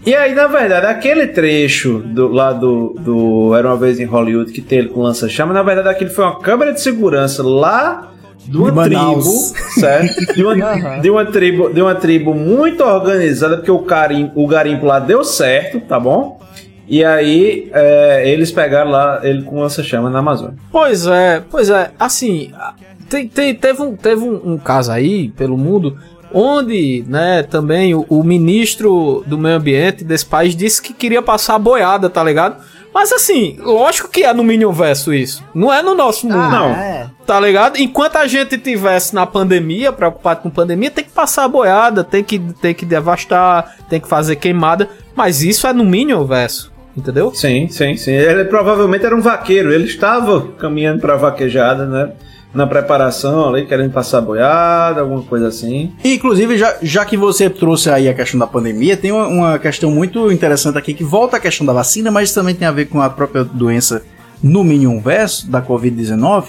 [0.04, 4.52] E aí, na verdade, aquele trecho do, lá do, do Era uma vez em Hollywood
[4.52, 8.08] que tem ele com lança-chama, na verdade, aquele foi uma câmera de segurança lá
[8.46, 10.34] de uma De tribo, certo?
[10.34, 10.54] De uma,
[11.00, 15.22] de uma tribo, de uma tribo muito organizada, porque o, carim, o garimpo lá deu
[15.24, 16.40] certo, tá bom?
[16.90, 20.56] E aí, é, eles pegaram lá ele com lança-chama na Amazônia.
[20.72, 21.92] Pois é, pois é.
[21.98, 22.50] Assim,
[23.08, 25.96] tem, tem- teve um, teve um, um caso aí pelo mundo
[26.32, 31.54] onde, né, também o, o ministro do meio ambiente desse país disse que queria passar
[31.56, 32.56] a boiada, tá ligado?
[32.92, 35.44] Mas assim, lógico que é no Minion Verso isso.
[35.54, 36.38] Não é no nosso mundo.
[36.40, 36.70] Ah, não.
[36.70, 37.08] é.
[37.24, 37.78] Tá ligado?
[37.78, 42.24] Enquanto a gente tivesse na pandemia, preocupado com pandemia, tem que passar a boiada, tem
[42.24, 44.88] que, tem que devastar, tem que fazer queimada.
[45.14, 46.69] Mas isso é no Minion Verso.
[46.96, 47.32] Entendeu?
[47.34, 48.12] Sim, sim, sim.
[48.12, 49.72] Ele provavelmente era um vaqueiro.
[49.72, 52.12] Ele estava caminhando pra vaquejada, né?
[52.52, 55.92] Na preparação ali, querendo passar boiada, alguma coisa assim.
[56.04, 59.88] Inclusive, já, já que você trouxe aí a questão da pandemia, tem uma, uma questão
[59.88, 63.00] muito interessante aqui que volta à questão da vacina, mas também tem a ver com
[63.00, 64.02] a própria doença
[64.42, 66.44] no Minion Verso da Covid-19.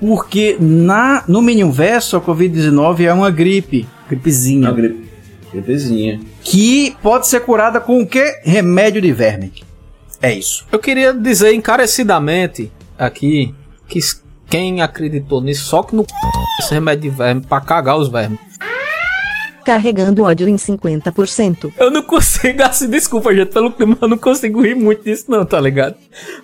[0.00, 4.68] Porque na, no Minion Verso a Covid-19 é uma gripe, gripezinha.
[4.68, 5.10] Uma gripe,
[5.54, 6.20] gripezinha.
[6.42, 8.40] Que pode ser curada com o quê?
[8.42, 9.52] Remédio de verme.
[10.20, 10.66] É isso.
[10.72, 13.54] Eu queria dizer encarecidamente aqui
[13.88, 14.00] que
[14.48, 16.06] quem acreditou nisso só que no
[16.60, 18.38] esse remédio de verme pra cagar os vermes.
[19.64, 21.72] Carregando ódio em 50%.
[21.78, 25.44] Eu não consigo, assim, desculpa, gente, pelo clima, eu não consigo rir muito disso, não,
[25.44, 25.96] tá ligado?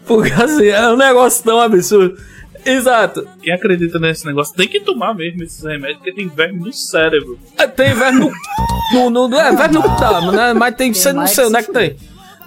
[0.06, 2.16] Porque assim, é um negócio tão absurdo.
[2.64, 3.26] Exato.
[3.42, 7.38] Quem acredita nesse negócio tem que tomar mesmo esses remédios, porque tem verme no cérebro.
[7.56, 8.20] É, Tem verme
[8.92, 9.11] no.
[9.11, 10.52] no, no é, verme no tá, né?
[10.52, 11.96] Mas tem, você não sei onde é que tem.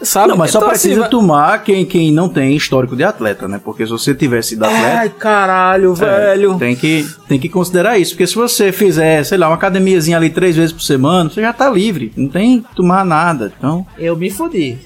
[0.02, 0.30] Sabe?
[0.30, 3.62] Não, mas só Então, precisa assim, tomar quem, quem não tem histórico de atleta, né?
[3.64, 4.98] Porque se você tivesse sido atleta.
[4.98, 6.58] Ai, caralho, É, velho.
[6.58, 10.30] tem, que, tem que considerar isso, porque se você fizer, sei lá, uma academiazinha ali
[10.30, 13.54] três vezes por semana, você já tá livre, não tem que tomar nada.
[13.58, 14.78] Então, Eu me fodi.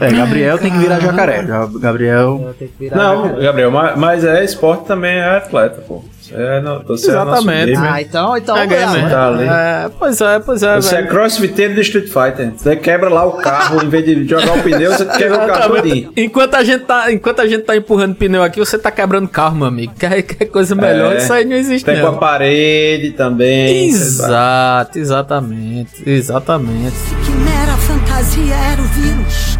[0.00, 1.44] É, Gabriel tem que virar jacaré.
[1.80, 2.54] Gabriel.
[2.92, 6.04] Não, Gabriel, mas, mas é esporte também é atleta, pô.
[6.32, 7.72] É, no, você Exatamente.
[7.72, 7.92] É nosso gamer.
[7.92, 8.56] Ah, então, então.
[8.56, 9.10] É gamer.
[9.10, 9.44] Tá ali.
[9.44, 11.08] É, pois é, pois é, Você é velho.
[11.08, 12.52] crossfiteiro do Street Fighter.
[12.56, 15.74] Você quebra lá o carro, em vez de jogar o pneu, você quebra o carro
[15.76, 16.12] todinho.
[16.16, 19.56] Enquanto a gente tá, enquanto a gente tá empurrando pneu aqui, você tá quebrando carro,
[19.56, 19.92] meu amigo.
[19.98, 21.18] Que, que coisa melhor, É.
[21.18, 22.14] isso aí não existe Tem com não.
[22.14, 23.88] a parede também.
[23.88, 26.94] Exato, exatamente, exatamente.
[27.24, 29.58] Que mera fantasia era o vírus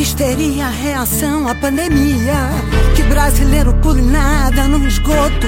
[0.00, 2.50] histeria reação à pandemia.
[2.94, 5.46] Que brasileiro pule nada no esgoto.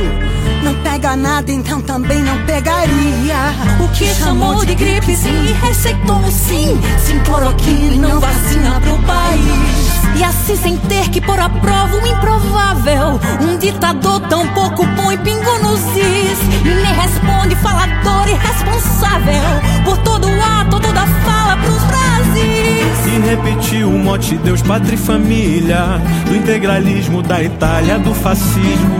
[0.62, 3.36] Não pega nada, então também não pegaria.
[3.80, 6.80] O que chamou de gripe sim e receitou sim.
[7.04, 9.98] Sim cloroquina e não vacina pro país.
[10.16, 13.20] E assim sem ter que pôr à prova o improvável.
[13.40, 16.38] Um ditador tão pouco põe pingo nos is.
[16.64, 19.84] E nem responde falador irresponsável.
[19.84, 26.00] Por todo ato, toda fala pros Brasis E repetiu o mote Deus, pátria e família
[26.26, 28.98] Do integralismo da Itália, do fascismo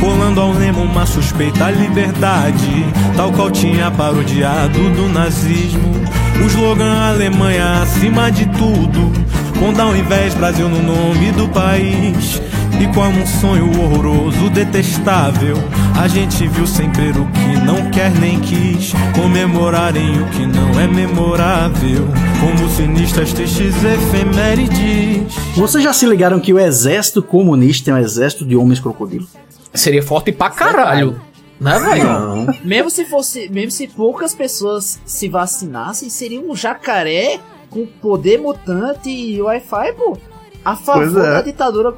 [0.00, 5.92] Colando ao lema uma suspeita liberdade Tal qual tinha parodiado do nazismo.
[6.40, 9.12] O slogan Alemanha acima de tudo
[9.58, 12.40] Pondo ao invés Brasil no nome do país
[12.80, 15.56] e como um sonho horroroso, detestável
[16.00, 20.78] A gente viu sem crer o que não quer nem quis Comemorarem o que não
[20.78, 22.06] é memorável
[22.40, 28.44] Como sinistas tristes efemérides Vocês já se ligaram que o exército comunista é um exército
[28.44, 29.26] de homens crocodilo?
[29.74, 31.20] Seria forte pra caralho.
[31.60, 32.58] Né, velho?
[32.64, 37.40] Mesmo se fosse, mesmo se poucas pessoas se vacinassem, seria um jacaré
[37.70, 40.16] com poder mutante e Wi-Fi, pô.
[40.64, 41.30] A favor é.
[41.30, 41.94] da ditadura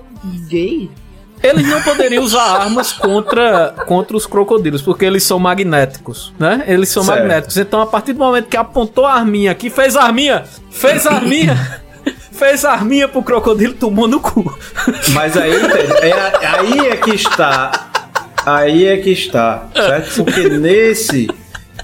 [0.49, 0.91] gay.
[1.43, 6.65] Eles não poderiam usar armas contra, contra os crocodilos, porque eles são magnéticos, né?
[6.67, 7.19] Eles são Certo.
[7.19, 7.57] magnéticos.
[7.57, 11.13] Então, a partir do momento que apontou a arminha aqui, fez a arminha, fez a
[11.13, 11.83] arminha,
[12.31, 14.55] fez a arminha pro crocodilo, tomou no cu.
[15.15, 15.53] Mas aí?
[16.03, 17.89] É, aí é que está.
[18.45, 20.25] Aí é que está, certo?
[20.25, 21.29] Porque nesse.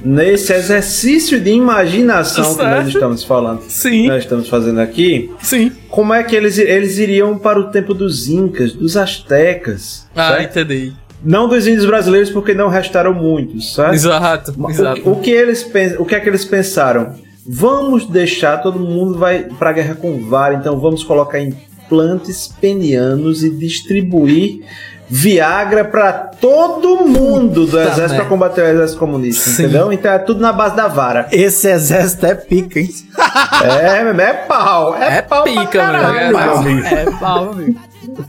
[0.05, 2.89] Nesse exercício de imaginação que nós Certo.
[2.89, 4.09] estamos falando, Sim.
[4.09, 5.73] nós estamos fazendo aqui, Sim.
[5.89, 10.51] como é que eles, eles iriam para o tempo dos incas, dos astecas, Ah, certo?
[10.59, 10.93] entendi.
[11.25, 13.95] Não dos índios brasileiros, porque não restaram muitos, certo?
[13.95, 15.11] Exato, O- exato.
[15.11, 15.67] O, que eles
[15.99, 17.15] o que é que eles pensaram?
[17.49, 23.43] Vamos deixar todo mundo vai para a guerra com vara, então vamos colocar implantes penianos
[23.45, 24.61] e distribuir
[25.09, 28.15] Viagra para todo mundo do exército merda.
[28.17, 29.63] para combater o exército comunista, Sim.
[29.63, 29.93] entendeu?
[29.93, 31.29] Então é tudo na base da vara.
[31.31, 32.91] Esse exército é pica, hein?
[33.63, 36.39] É, é pau, é, pau pra pica, caralho, velho.
[36.39, 36.87] meu amigo.
[36.87, 37.81] É pau, amigo.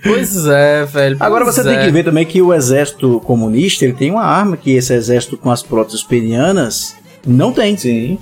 [0.03, 1.17] Pois é, velho.
[1.19, 1.86] Agora pois você tem é.
[1.86, 5.51] que ver também que o exército comunista ele tem uma arma que esse exército com
[5.51, 7.78] as próteses penianas não tem.
[7.78, 8.17] Sim.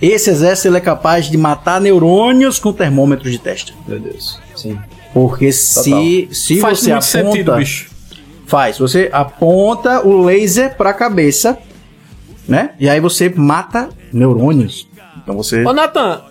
[0.00, 3.72] Esse exército ele é capaz de matar neurônios com termômetros de testa.
[3.86, 4.38] Meu Deus.
[4.54, 4.78] Sim.
[5.12, 7.95] Porque se, se Faz você muito aponta, sentido, bicho.
[8.46, 8.78] Faz.
[8.78, 11.58] Você aponta o laser pra cabeça,
[12.48, 12.70] né?
[12.78, 14.88] E aí você mata neurônios.
[15.22, 15.64] Então você.
[15.64, 16.22] Ô, Nathan,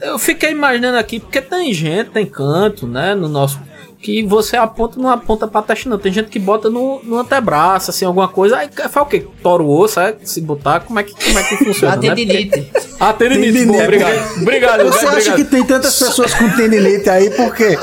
[0.00, 3.60] eu fiquei imaginando aqui, porque tem gente, tem canto, né, no nosso...
[4.00, 5.98] que você aponta, não aponta pra testa, não.
[5.98, 8.58] Tem gente que bota no, no antebraço, assim, alguma coisa.
[8.58, 9.26] Aí faz o quê?
[9.42, 10.14] Tora o osso, é?
[10.22, 11.94] Se botar, como é que, como é que funciona?
[11.94, 12.02] A né?
[12.14, 12.70] tendinite.
[12.98, 14.40] Ah, tendinite, boa, obrigado.
[14.40, 15.16] Obrigado, Você obrigado.
[15.16, 17.76] acha que tem tantas pessoas com tendinite aí por quê?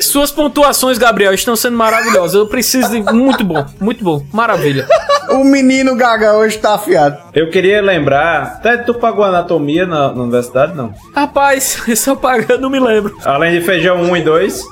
[0.00, 2.34] Suas pontuações, Gabriel, estão sendo maravilhosas.
[2.34, 3.02] Eu preciso de.
[3.12, 4.24] Muito bom, muito bom.
[4.32, 4.86] Maravilha.
[5.28, 7.18] O menino Gaga hoje tá afiado.
[7.34, 8.42] Eu queria lembrar.
[8.42, 10.92] Até tu pagou anatomia na, na universidade, não?
[11.14, 13.16] Rapaz, se eu pagar, eu não me lembro.
[13.24, 14.62] Além de feijão 1 e 2.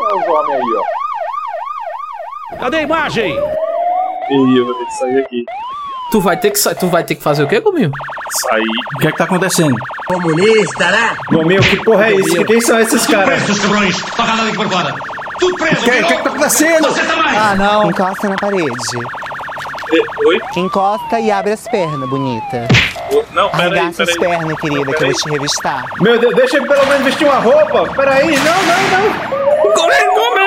[0.00, 2.58] Olha os homens aí, ó.
[2.60, 3.32] Cadê a imagem?
[3.34, 5.44] Ih, eu vou ter que sair aqui.
[6.10, 7.92] Tu vai ter que, sa- tu vai ter que fazer o quê comigo?
[8.48, 8.62] Sair.
[8.96, 9.74] O que é que tá acontecendo?
[10.06, 11.16] Comunista, né?
[11.30, 12.44] Gominho, que porra é isso?
[12.46, 13.42] Quem são esses caras?
[13.42, 14.94] Seus cabrões, toca nada aqui por fora.
[15.38, 16.88] Tudo preso, O que, que, que tá acontecendo?
[16.88, 17.36] Você também.
[17.36, 17.90] Ah, não.
[17.90, 18.72] Encosta na parede.
[20.26, 20.40] Oi?
[20.56, 22.66] Encosta e abre as pernas, bonita.
[23.32, 24.30] Não, peraí, Arregaça as peraí.
[24.38, 25.84] pernas, querida, que eu vou te revistar.
[26.00, 27.86] Meu Deus, deixa ele pelo menos vestir uma roupa.
[27.94, 29.72] Peraí, não, não, não.
[29.72, 30.37] Come, come!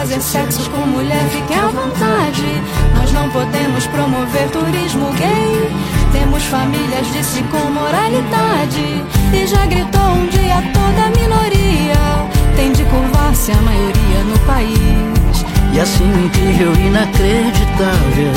[0.00, 2.62] Fazer sexo com mulher, fique à vontade.
[2.96, 5.70] Nós não podemos promover turismo gay.
[6.10, 7.06] Temos famílias,
[7.50, 9.04] com moralidade.
[9.34, 12.30] E já gritou um dia toda a minoria.
[12.56, 15.19] Tem de curvar-se a maioria no país
[15.72, 18.32] E assim o incrível e inacreditável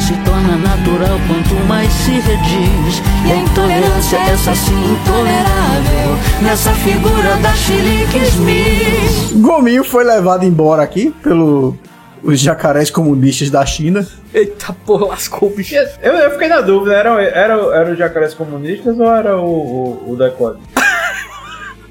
[0.00, 3.02] se torna natural quanto mais se rediz.
[3.26, 10.82] E a intolerância, essa sim intolerável Nessa figura da Chilique Smith Gominho foi levado embora
[10.82, 11.78] aqui pelo
[12.22, 14.06] os jacarés comunistas da China.
[14.32, 15.74] Eita porra, lascou o bicho.
[15.74, 20.12] Eu, eu fiquei na dúvida, era, era, era os jacarés comunistas ou era o, o,
[20.12, 20.60] o decode?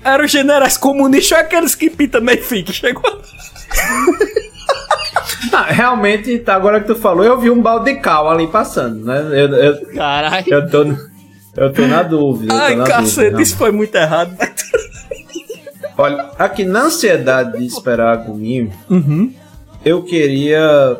[0.03, 2.71] Eram os generais comunistas ou aqueles que meio fique?
[2.71, 3.03] Chegou.
[5.53, 9.03] Ah, realmente, tá, agora que tu falou, eu vi um balde de cal ali passando,
[9.05, 9.19] né?
[9.31, 10.45] Eu, eu, Caralho.
[10.47, 10.83] eu, tô,
[11.57, 12.53] eu tô na dúvida.
[12.53, 14.35] Ai, na cacete, dúvida, isso foi muito errado.
[15.97, 19.33] Olha, aqui na ansiedade de esperar comigo, Uhum.
[19.83, 20.97] eu queria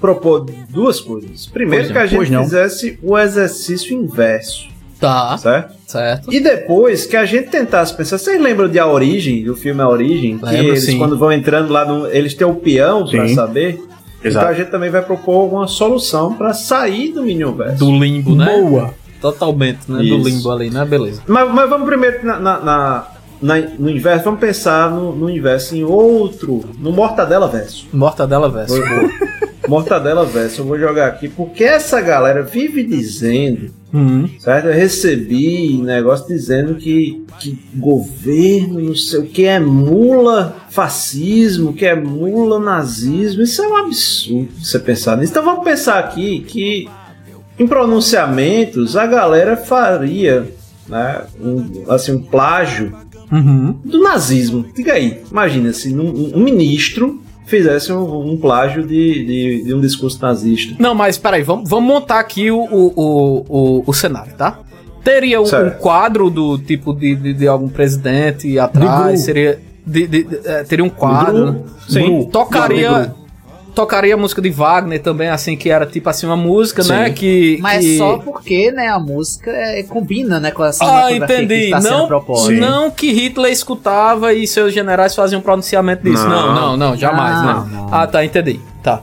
[0.00, 1.46] propor duas coisas.
[1.46, 4.68] Primeiro, Pois que a gente fizesse o exercício inverso.
[5.06, 5.36] Tá.
[5.38, 5.74] Certo?
[5.86, 6.32] Certo.
[6.32, 9.88] E depois que a gente tentasse pensar, vocês lembram de A Origem, do filme A
[9.88, 10.38] Origem?
[10.38, 10.98] que Lembro, eles, sim.
[10.98, 13.34] quando vão entrando lá, no, eles têm o peão pra Sim.
[13.34, 13.80] saber.
[14.22, 14.46] Exato.
[14.46, 17.76] Então a gente também vai propor uma solução pra sair do Minionverso.
[17.84, 18.46] Do limbo, né?
[18.46, 18.94] Boa.
[19.20, 19.98] Totalmente, né?
[19.98, 20.28] Do Isso.
[20.28, 20.84] limbo ali, né?
[20.84, 21.20] Beleza.
[21.26, 23.06] Mas, mas vamos primeiro na, na- na-
[23.42, 27.86] na- no inverso, vamos pensar no, no inverso, em outro, no Mortadela Verso.
[27.92, 28.74] Mortadela verso.
[28.74, 29.10] Boa.
[29.68, 34.28] Mortadela Verso, eu vou jogar aqui, porque essa galera vive dizendo, Uhum.
[34.40, 34.66] certo?
[34.66, 41.86] Eu recebi negócio dizendo que, que governo, não sei o que, é mula fascismo, que
[41.86, 43.42] é mula nazismo.
[43.42, 45.30] Isso é um absurdo você pensar nisso.
[45.32, 46.88] Então vamos pensar aqui que
[47.56, 50.52] em pronunciamentos a galera faria
[50.88, 52.92] né, um, assim, um plágio
[53.32, 53.78] Uhum.
[53.84, 54.66] do nazismo.
[54.76, 59.80] Diga aí, imagina se um, um ministro fizesse um, um plágio de, de, de um
[59.80, 60.74] discurso nazista.
[60.78, 64.60] Não, mas peraí, vamos, vamos montar aqui o, o, o, o, cenário, tá?
[65.02, 69.58] Teria um, um quadro do tipo de, de, de algum presidente atrás, seria.
[69.86, 71.52] de- de- de- é, teria um quadro.
[71.52, 71.64] Gru.
[71.88, 72.04] Sim.
[72.20, 72.24] Gru.
[72.26, 73.14] Tocaria.
[73.74, 76.90] Tocaria a música de Wagner também, assim, que era tipo assim, uma música, Sim.
[76.92, 77.10] né?
[77.10, 77.58] Que.
[77.60, 77.98] Mas que...
[77.98, 81.70] só porque, né, a música é- combina, né, com a Ah, que entendi.
[81.70, 82.08] Não,
[82.60, 86.26] não que Hitler escutava e seus generais faziam pronunciamento disso.
[86.28, 86.54] Não, Não.
[86.54, 87.42] não, não, jamais.
[87.42, 87.88] Não, não.
[87.92, 88.60] Ah, tá, entendi.
[88.82, 89.02] Tá.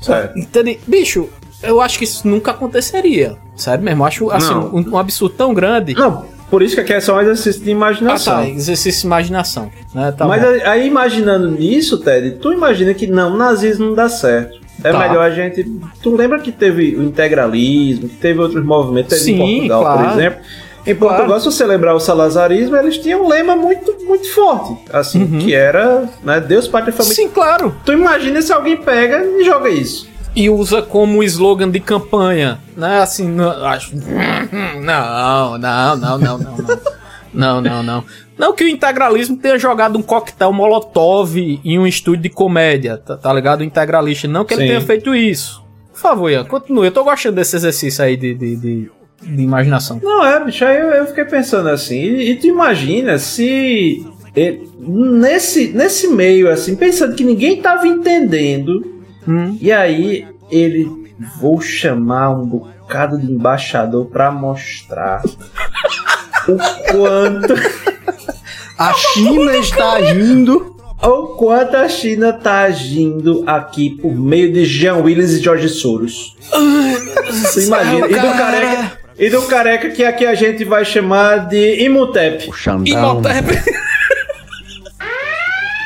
[0.00, 0.38] Certo.
[0.38, 0.78] Entendi.
[0.86, 1.28] Bicho,
[1.62, 3.36] eu acho que isso nunca aconteceria.
[3.56, 5.94] Sério mesmo, eu acho assim, um, um absurdo tão grande.
[5.94, 8.36] Não, por isso que aqui é só um exercício de Ah, imaginação.
[8.36, 9.70] tá, exercício de imaginação.
[9.94, 10.12] Né?
[10.16, 10.48] Tá Mas bom.
[10.64, 14.58] aí, imaginando nisso, Ted, tu imagina que não, o nazismo não dá certo.
[14.82, 14.98] É Tá.
[14.98, 15.64] melhor a gente.
[16.02, 19.98] Tu lembra que teve o integralismo, que teve outros movimentos, teve Sim, em Portugal, claro.
[20.10, 20.38] por exemplo.
[20.86, 25.38] Em Portugal, se você lembrar o salazarismo, eles tinham um lema muito, muito forte, assim,
[25.40, 27.22] que era né, Deus, Pátria e Família.
[27.24, 27.28] Uhum.
[27.28, 27.74] Sim, claro.
[27.84, 30.08] Tu imagina se alguém pega e joga isso.
[30.40, 33.00] E usa como slogan de campanha, né?
[33.00, 33.92] Assim, não, acho.
[34.80, 36.78] Não, não, não, não, não, não.
[37.34, 38.04] Não, não, não.
[38.38, 43.16] Não que o integralismo tenha jogado um coquetel molotov em um estúdio de comédia, tá,
[43.16, 43.60] tá ligado?
[43.60, 44.28] O integralista.
[44.28, 44.68] Não que ele Sim.
[44.68, 45.62] tenha feito isso.
[45.92, 46.86] Por favor, Ian, continue.
[46.86, 48.90] Eu tô gostando desse exercício aí de, de, de,
[49.22, 50.00] de imaginação.
[50.02, 54.68] Não, é, bicho, aí eu, eu fiquei pensando assim, e, e tu imagina se ele-
[54.78, 58.97] nesse, nesse meio, assim, pensando que ninguém tava entendendo,
[59.60, 65.22] e aí ele, vou chamar um bocado de embaixador pra mostrar
[66.48, 67.54] o quanto
[68.78, 74.96] A China está agindo o quanto a China tá agindo aqui por meio de Jean
[74.96, 76.36] Willis e George Soros.
[77.28, 78.06] Você imagina.
[78.06, 78.98] E do careca.
[79.18, 82.50] E do careca que aqui a gente vai chamar de Imutep.
[82.88, 83.46] Imhotep.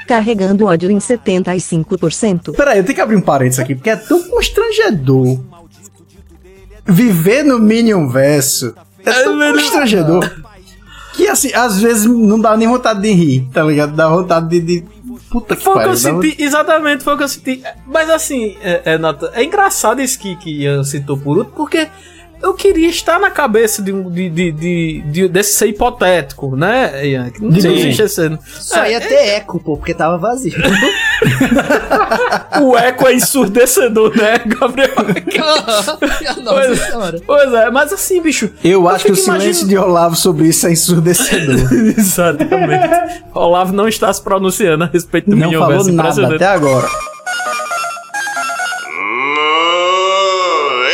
[0.06, 2.54] Carregando ódio em 75%.
[2.54, 5.40] Peraí, eu tenho que abrir um parênteses aqui, porque é tão constrangedor.
[6.84, 8.74] Viver no Minion Verso
[9.04, 10.42] é tão constrangedor.
[11.14, 13.94] Que assim, às vezes não dá nem vontade de rir, tá ligado?
[13.94, 14.60] Dá vontade de.
[14.60, 15.02] de...
[15.30, 17.62] Puta que Foi o que eu senti, exatamente, foi o que eu senti.
[17.86, 19.00] Mas assim, é, é,
[19.40, 21.88] é engraçado isso que, que Ian citou por último, porque
[22.42, 27.30] eu queria estar na cabeça de, de, de, de, de- desse ser hipotético, né, Ian?
[27.40, 27.72] Não Sim.
[27.74, 28.38] existe esse.
[28.46, 30.52] Só ia ter eco, pô, porque tava vazio.
[32.60, 34.90] O eco é ensurdecedor, né, Gabriel?
[35.38, 37.20] Nossa pois, senhora.
[37.26, 38.50] pois é, mas assim, bicho.
[38.62, 41.72] Eu acho que o fico silêncio de Olavo sobre isso é ensurdecedor.
[41.96, 43.24] Exatamente.
[43.34, 46.88] Olavo não está se pronunciando a respeito do Não falou Verso, nada até agora.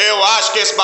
[0.09, 0.74] Eu acho que esse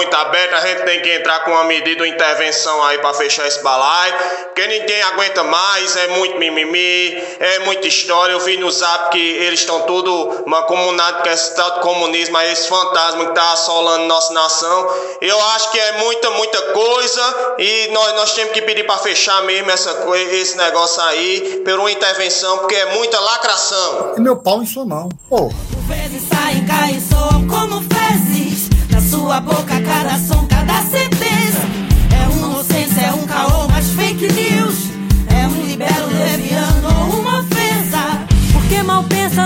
[0.00, 3.46] muito aberto, a gente tem que entrar com uma medida, uma intervenção aí pra fechar
[3.46, 4.10] esse balai,
[4.46, 8.32] porque ninguém aguenta mais, é muito mimimi, é muita história.
[8.32, 12.50] Eu vi no zap que eles estão tudo mancomunados com esse tal de comunismo, aí
[12.50, 14.88] esse fantasma que tá assolando nossa nação.
[15.20, 19.42] Eu acho que é muita, muita coisa e nós, nós temos que pedir pra fechar
[19.42, 19.90] mesmo essa,
[20.32, 24.14] esse negócio aí por uma intervenção, porque é muita lacração.
[24.16, 25.10] E meu pau em sua mão.
[25.28, 25.50] Pô.
[25.86, 28.70] vezes saem, caem, soam como fezes.
[28.90, 29.79] Da sua boca,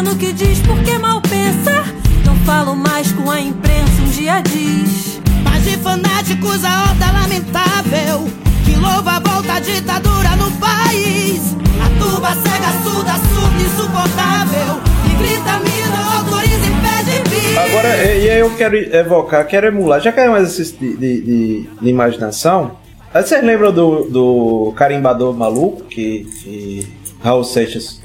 [0.04, 1.84] no que diz, porque mal pensa.
[2.24, 5.20] Não falo mais com a imprensa, um dia diz.
[5.42, 8.28] Mas de fanáticos a horda lamentável.
[8.64, 11.54] Que louva a volta à ditadura no país.
[11.84, 14.80] A turba cega, surda, surda, insuportável.
[15.10, 17.60] E grita, mira, autoriza e pede vida.
[17.60, 21.20] Agora, e aí eu quero evocar, quero emular, já que é um exercício de, de,
[21.22, 22.76] de- de imaginação.
[23.12, 26.88] aí Vocês lembram do, do carimbador maluco que, que
[27.22, 28.00] Raul Seixas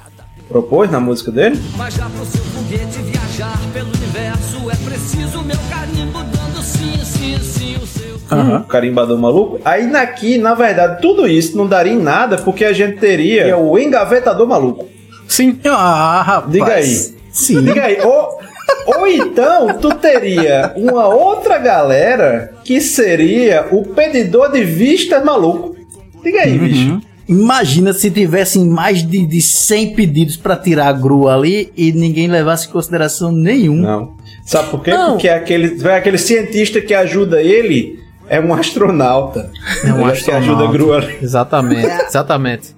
[0.49, 1.61] propôs na música dele?
[1.77, 7.37] Mas já pro seu foguete viajar pelo universo é preciso meu carimbo dando sim, sim,
[7.39, 8.15] sim, o seu.
[8.57, 9.59] O carimbador maluco.
[9.63, 13.77] Aí aqui, na verdade, tudo isso não daria em nada porque a gente teria o
[13.77, 14.87] engavetador maluco.
[15.27, 15.59] Sim.
[15.65, 16.51] Ah, rapaz.
[16.51, 17.19] Diga aí.
[17.31, 17.63] Sim.
[17.63, 17.99] Diga aí.
[18.01, 18.39] Ou,
[18.85, 25.75] ou então tu teria uma outra galera que seria o pedidor de vista maluco.
[26.23, 27.01] Diga aí, bicho.
[27.29, 32.27] Imagina se tivessem mais de, de 100 pedidos pra tirar a grua ali e ninguém
[32.27, 33.75] levasse em consideração nenhum.
[33.75, 34.17] Não.
[34.43, 34.91] Sabe por quê?
[35.11, 39.51] Porque aquele, vai aquele cientista que ajuda ele é um astronauta.
[39.83, 41.17] É um Ele Que ajuda a grua ali.
[41.21, 42.75] Exatamente, exatamente.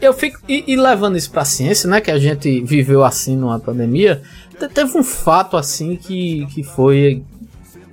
[0.00, 0.40] Eu fico.
[0.48, 2.00] E, e levando isso pra ciência, né?
[2.00, 4.20] Que a gente viveu assim numa pandemia.
[4.58, 7.22] te- Teve um fato assim que, que foi.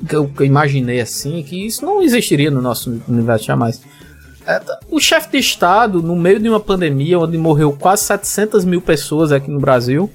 [0.07, 3.79] Que eu imaginei assim, que isso não existiria no nosso universo jamais.
[4.45, 8.65] É, t- O chefe de Estado, no meio de uma pandemia onde morreu quase 700
[8.65, 10.09] mil pessoas aqui no Brasil,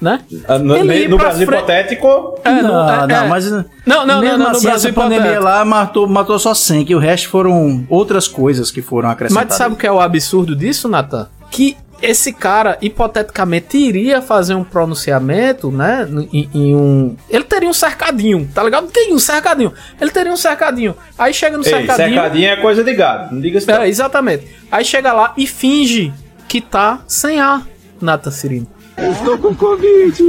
[0.00, 0.20] né?
[0.46, 2.38] Ah, No, no Brasil frente- hipotético.
[2.44, 3.28] É, não, não, é- não, é.
[3.28, 3.50] mas.
[3.50, 5.44] Não, não, não, mesmo não, no assim, Brasil essa pandemia hipotético.
[5.44, 9.50] lá matou, matou só 100, que o resto foram outras coisas que foram acrescentadas.
[9.50, 11.28] Mas sabe o que é o absurdo disso, Nathan?
[11.50, 16.08] Que esse cara, hipoteticamente, iria fazer um pronunciamento, né?
[16.32, 17.16] Em, em um.
[17.28, 18.86] Ele teria um cercadinho, tá ligado?
[18.88, 19.72] Tem um cercadinho.
[20.00, 20.94] Ele teria um cercadinho.
[21.18, 22.14] Aí chega no Ei, cercadinho.
[22.14, 23.34] cercadinho é coisa de gado.
[23.34, 23.70] Não diga isso.
[23.70, 24.46] É, exatamente.
[24.70, 26.12] Aí chega lá e finge
[26.46, 27.66] que tá sem ar,
[28.00, 28.66] Nathan Cirino.
[28.96, 30.24] Estou com Covid.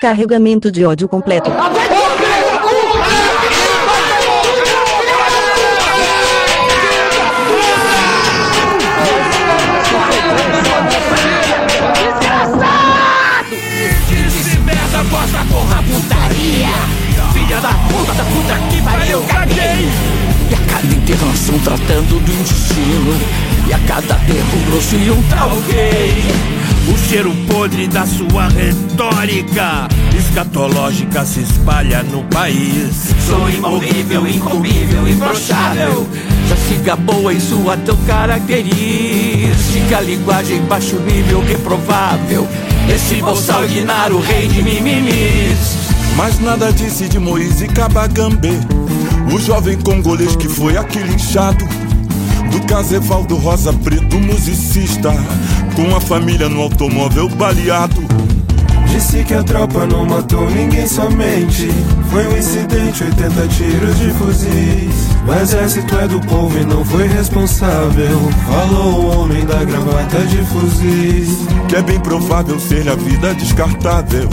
[0.00, 1.50] Carregamento de ódio completo.
[21.48, 23.16] Intervenção tratando do intestino.
[23.68, 26.24] E a cada erro grosso e um talvez.
[26.88, 33.14] O cheiro podre da sua retórica escatológica se espalha no país.
[33.26, 36.06] Sou imorrível, incomível, imbrochável.
[36.48, 40.00] Já se gabou em sua tão característica.
[40.00, 42.48] Linguagem baixo nível, reprovável.
[42.94, 45.88] Esse bolsal ignar rei de mimimis.
[46.16, 48.58] Mas nada disse de Moise Kabagambê,
[49.32, 51.64] o jovem congolês que foi aqui linchado.
[52.50, 55.12] Do Casevaldo Rosa Preto, musicista,
[55.76, 58.02] com a família no automóvel baleado.
[58.90, 61.68] Disse que a tropa não matou ninguém somente.
[62.10, 65.08] Foi um incidente, 80 tiros de fuzis.
[65.26, 68.18] O exército é do povo e não foi responsável.
[68.46, 71.28] Falou o homem da gravata de fuzis.
[71.68, 74.28] Que é bem provável ser a vida descartável.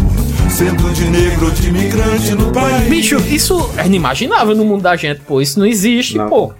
[0.50, 2.88] Sendo de negro ou de imigrante no país.
[2.88, 5.42] Bicho, isso é inimaginável no mundo da gente, pô.
[5.42, 6.54] Isso não existe, pô.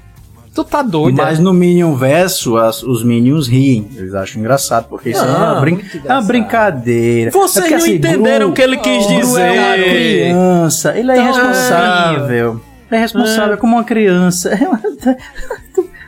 [0.56, 1.42] Tu tá doido, Mas é?
[1.42, 3.90] no Minion verso, as- os Minions riem.
[3.96, 7.30] Eles acham engraçado, porque isso é Ah, uma, brin- é uma brincadeira.
[7.30, 9.42] Vocês É não assim, entenderam o que ele quis Gru dizer.
[9.42, 10.98] É uma criança.
[10.98, 11.22] Ele é Tá.
[11.22, 12.62] irresponsável.
[12.90, 14.52] Ele é responsável como uma criança.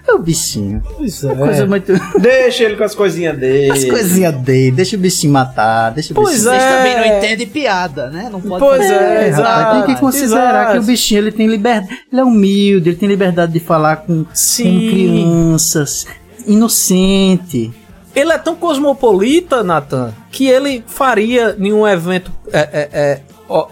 [0.08, 0.82] É o bichinho.
[0.95, 1.36] Pois é.
[1.36, 1.91] Coisa muito...
[2.20, 3.72] Deixa ele com as coisinhas dele.
[3.72, 4.72] As coisinhas dele.
[4.72, 5.91] Deixa o bichinho matar.
[5.91, 6.49] Deixa o Pois bichinho...
[6.51, 6.78] Vocês é.
[6.78, 8.30] também não entendem piada, né?
[8.32, 9.43] Não pode Pois é, piada.
[9.43, 10.72] rapaz, tem que considerar exato.
[10.72, 11.99] que o bichinho ele tem liberdade.
[12.10, 14.89] Ele é humilde, ele tem liberdade de falar com, com Sim.
[14.89, 16.08] crianças.
[16.45, 17.74] Inocente.
[18.16, 23.22] Ele é tão cosmopolita, Nathan, que ele faria em um evento é, é, é,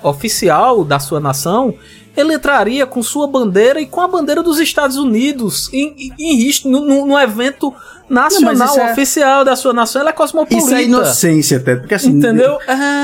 [0.04, 1.74] oficial da sua nação,
[2.16, 6.36] ele entraria com sua bandeira e com a bandeira dos Estados Unidos em, em, em
[6.38, 7.74] risco, num- num evento
[8.10, 10.02] nacional isso é- oficial da sua nação.
[10.02, 10.66] Ele é cosmopolita.
[10.66, 11.76] Isso é inocência, até.
[11.76, 12.10] Porque assim.
[12.12, 12.58] Entendeu?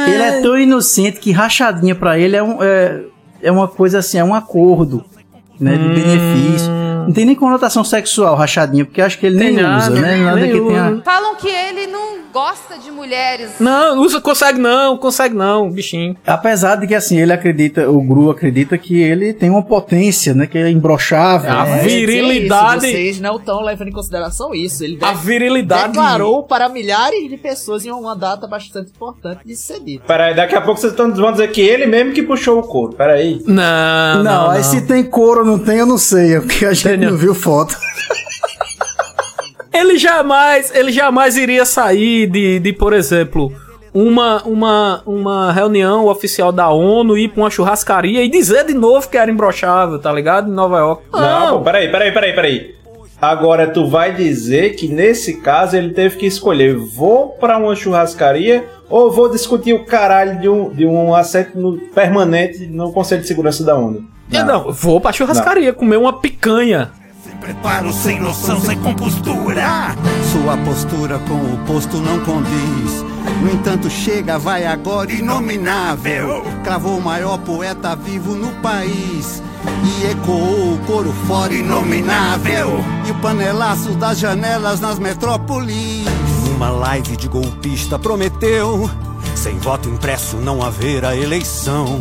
[0.08, 3.02] Ele é tão inocente que rachadinha pra ele é, um, é,
[3.42, 5.04] é uma coisa assim, é um acordo.
[5.60, 5.94] Né, de Hum.
[5.94, 6.72] benefício.
[7.06, 10.18] Não tem nem conotação sexual, rachadinha, porque acho que ele Tem nem nada, usa, né?
[10.18, 11.02] Nada nem que tenha.
[11.06, 12.01] Falam que ele não
[12.32, 13.52] gosta de mulheres.
[13.60, 16.16] Não, usa, consegue não, consegue não, bichinho.
[16.26, 20.48] Apesar de que assim, ele acredita, o Gru acredita que ele tem uma potência, né?
[20.48, 21.52] Que é imbrochável.
[21.52, 21.84] A né?
[21.84, 24.84] virilidade- Isso, vocês não estão levando em consideração isso.
[24.84, 25.88] Ele A de- virilidade.
[25.94, 30.04] declarou para milhares de pessoas em uma data bastante importante de ser dito.
[30.06, 32.94] Peraí, daqui a pouco vocês estão vão dizer que ele mesmo que puxou o couro.
[32.96, 33.42] Peraí.
[33.46, 36.74] Não, Não, aí se tem couro ou não tem, eu não sei, é porque a
[36.74, 37.76] gente não viu foto.
[39.74, 43.52] Ele jamais, ele jamais iria sair de, de por exemplo,
[43.94, 49.08] uma, uma, uma reunião oficial da ONU, ir pra uma churrascaria e dizer de novo
[49.10, 50.50] que era imbrochável, tá ligado?
[50.50, 51.04] Em Nova York.
[51.14, 52.76] Não, pô, peraí, peraí, peraí, peraí.
[53.22, 58.66] Agora tu vai dizer que nesse caso ele teve que escolher: vou pra uma churrascaria
[58.90, 63.28] ou vou discutir o caralho de um, de um assento no- permanente no Conselho de
[63.28, 64.04] Segurança da ONU?
[64.34, 66.90] Eu não, vou pra churrascaria comer uma picanha.
[67.42, 69.96] Preparo sem noção, sem compostura.
[70.32, 73.04] Sua postura com o posto não condiz.
[73.42, 76.44] No entanto, chega, vai agora, inominável.
[76.64, 79.42] Cravou o maior poeta vivo no país.
[79.84, 82.80] E ecoou o coro fora, inominável.
[83.08, 86.06] E o panelaço das janelas nas metrópolis.
[86.46, 88.88] Numa live de golpista prometeu
[89.36, 92.00] Sem voto impresso não haverá eleição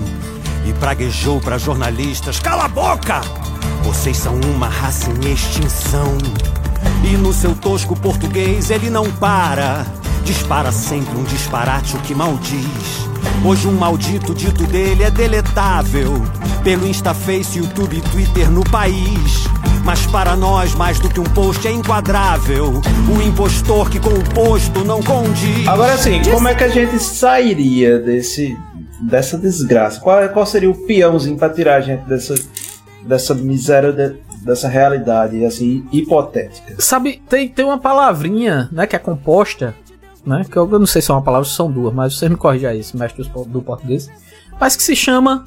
[0.66, 3.49] E praguejou para jornalistas Cala a boca!
[3.82, 6.16] Vocês são uma raça em extinção
[7.04, 9.86] E no seu tosco português ele não para
[10.24, 13.08] Dispara sempre um disparate o que maldiz
[13.44, 16.22] Hoje um maldito dito dele é deletável
[16.62, 19.48] Pelo Instaface, YouTube e Twitter no país
[19.84, 22.80] mas para nós, mais do que um post é enquadrável.
[23.08, 25.66] O impostor que com o posto não condiz.
[25.66, 28.56] Agora sim, como é que a gente sairia desse
[29.00, 29.98] dessa desgraça?
[29.98, 32.34] Qual, qual seria o peãozinho pra tirar a gente dessa,
[33.02, 36.74] dessa miséria, de- dessa realidade assim hipotética?
[36.78, 39.74] Sabe, tem, tem uma palavrinha, né, que é composta,
[40.24, 42.28] né, que eu, eu não sei se é uma palavra ou são duas, mas você
[42.28, 44.08] me corrige aí, esse mestre do, português,
[44.58, 45.44] mas que se chama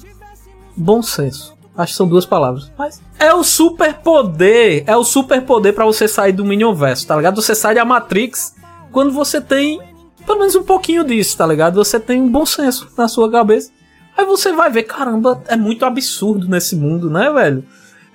[0.76, 1.54] bom senso.
[1.76, 2.70] Acho que são duas palavras.
[2.78, 7.40] Mas é o superpoder, é o superpoder pra você sair do Minionverso, tá ligado?
[7.42, 8.54] Você sai da Matrix
[8.92, 9.80] quando você tem
[10.24, 11.74] pelo menos um pouquinho disso, tá ligado?
[11.76, 13.70] Você tem um bom senso na sua cabeça.
[14.16, 17.64] Aí você vai ver, caramba, é muito absurdo nesse mundo, né, velho?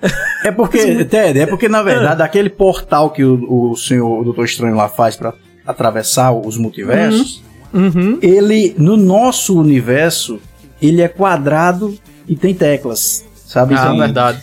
[0.45, 4.45] É porque, Ted, é porque na verdade aquele portal que o, o senhor o Doutor
[4.45, 5.33] Estranho lá faz pra
[5.67, 7.43] atravessar os multiversos,
[7.73, 8.17] Uhum.
[8.21, 10.39] ele no nosso universo,
[10.81, 11.93] ele é quadrado
[12.27, 13.75] e tem teclas, sabe?
[13.75, 14.41] Ah, verdade.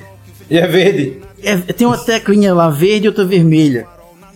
[0.51, 1.21] E é verde.
[1.43, 3.87] É, tem uma teclinha lá verde e outra vermelha.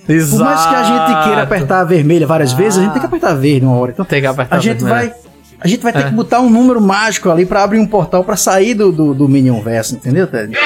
[0.08, 0.38] Exato.
[0.38, 3.06] Por mais que a gente queira apertar a vermelha várias vezes, a gente tem que
[3.06, 3.92] apertar a verde uma hora.
[3.92, 5.10] Então, tem que apertar a gente vermelha.
[5.10, 5.29] vai
[5.60, 6.02] a gente vai ter É.
[6.04, 9.28] que botar um número mágico ali pra abrir um portal pra sair do, do, do
[9.28, 10.56] Minion Verso, entendeu, Ted?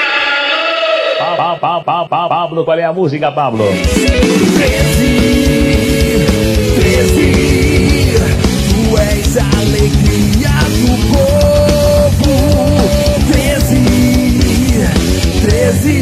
[1.17, 3.65] Pa- pa- pa- pa- Pablo, qual é a música, Pablo?
[8.69, 10.49] Tu és a alegria
[10.81, 12.35] do povo.
[13.31, 13.75] 13,
[15.41, 15.93] 13.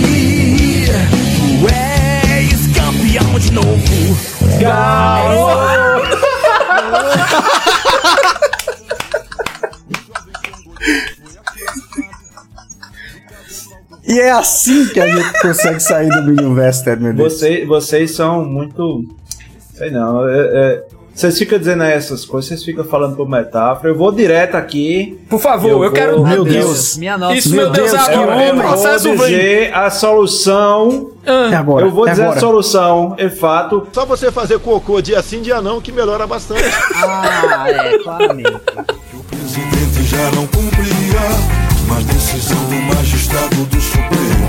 [1.37, 4.17] Tu és campeão de novo.
[14.13, 16.35] E é assim que a gente consegue sair do
[16.83, 17.33] Ted, meu Deus.
[17.33, 19.03] Você, vocês são muito.
[19.73, 20.29] Sei não.
[20.29, 20.83] é- é-
[21.15, 23.89] Vocês ficam dizendo essas coisas, vocês ficam falando por metáfora.
[23.89, 25.19] Eu vou direto aqui.
[25.29, 26.25] Por favor, eu, vou- quero.
[26.25, 26.97] Meu Deus.
[26.97, 27.35] Minha nossa.
[27.35, 29.35] Isso, meu Deus, Deus, é processo eu vou vem.
[29.37, 31.11] dizer a solução.
[31.51, 31.85] É agora.
[31.85, 32.37] eu vou é dizer agora.
[32.37, 33.87] a solução, é fato.
[33.93, 36.63] Só você fazer cocô dia sim, dia não, que melhora bastante.
[36.95, 38.51] Ah, é, claramente.
[39.13, 41.62] O presidente já não cumpria
[41.93, 44.47] mais decisão do magistrado do Supremo,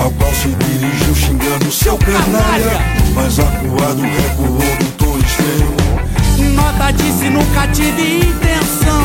[0.00, 2.80] ao qual se dirigiu xingando seu canalha,
[3.14, 6.54] mas acuado recuou no tom extremo.
[6.54, 9.04] Nota disse nunca tive intenção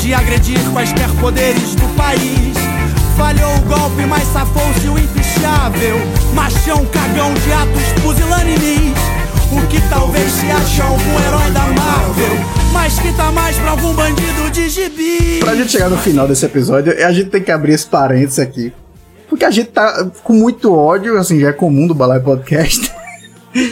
[0.00, 2.56] de agredir quaisquer poderes do país.
[3.16, 5.98] Falhou o golpe, mas safou-se o infichável.
[6.34, 9.17] Machão, cagão de atos pusilânimes.
[9.50, 12.36] O que talvez se ache algum herói da Marvel,
[12.72, 15.40] mas que tá mais pra algum bandido de gibi.
[15.40, 18.72] Pra gente chegar no final desse episódio, a gente tem que abrir esse parênteses aqui.
[19.28, 22.87] Porque a gente tá com muito ódio, assim, já é comum do Balai Podcast.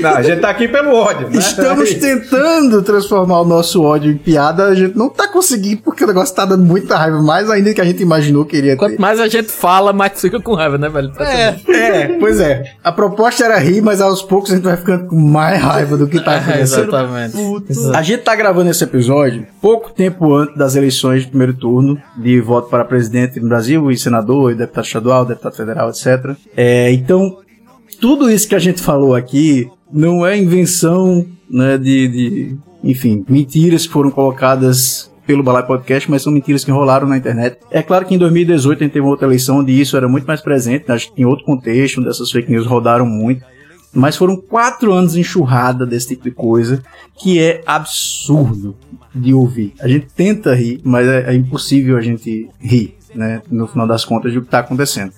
[0.01, 1.39] Não, a gente tá aqui pelo ódio, né?
[1.39, 6.07] Estamos tentando transformar o nosso ódio em piada, a gente não tá conseguindo porque o
[6.07, 8.79] negócio tá dando muita raiva, mais ainda que a gente imaginou que iria ter.
[8.79, 11.13] Quanto mais a gente fala, mais fica com raiva, né, velho?
[11.19, 12.73] É, é, pois é.
[12.83, 16.07] A proposta era rir, mas aos poucos a gente vai ficando com mais raiva do
[16.07, 16.89] que tá É, acontecendo.
[16.89, 17.97] exatamente.
[17.97, 22.41] A gente tá gravando esse episódio pouco tempo antes das eleições de primeiro turno de
[22.41, 26.37] voto para presidente no Brasil, e senador, e deputado estadual, deputado federal, etc.
[26.57, 27.39] É, então,
[28.01, 33.87] tudo isso que a gente falou aqui não é invenção né, de, de, enfim, mentiras
[33.87, 37.59] que foram colocadas pelo Balai Podcast, mas são mentiras que rolaram na internet.
[37.71, 40.27] É claro que em 2018 a gente teve uma outra eleição onde isso era muito
[40.27, 43.45] mais presente, né, acho que em outro contexto, onde essas fake news rodaram muito.
[43.93, 46.83] Mas foram quatro anos de enxurrada desse tipo de coisa,
[47.19, 48.77] que é absurdo
[49.15, 49.73] de ouvir.
[49.81, 53.41] A gente tenta rir, mas é, é impossível a gente rir, né?
[53.51, 55.13] No final das contas, do que está acontecendo.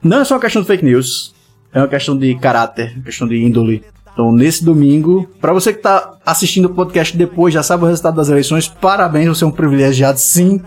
[0.00, 1.34] Não é só uma questão de fake news,
[1.76, 3.84] é uma questão de caráter, questão de índole.
[4.12, 8.16] Então, nesse domingo, para você que tá assistindo o podcast depois, já sabe o resultado
[8.16, 10.60] das eleições, parabéns, você é um privilegiado, sim.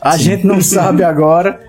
[0.00, 1.60] A gente não sabe agora,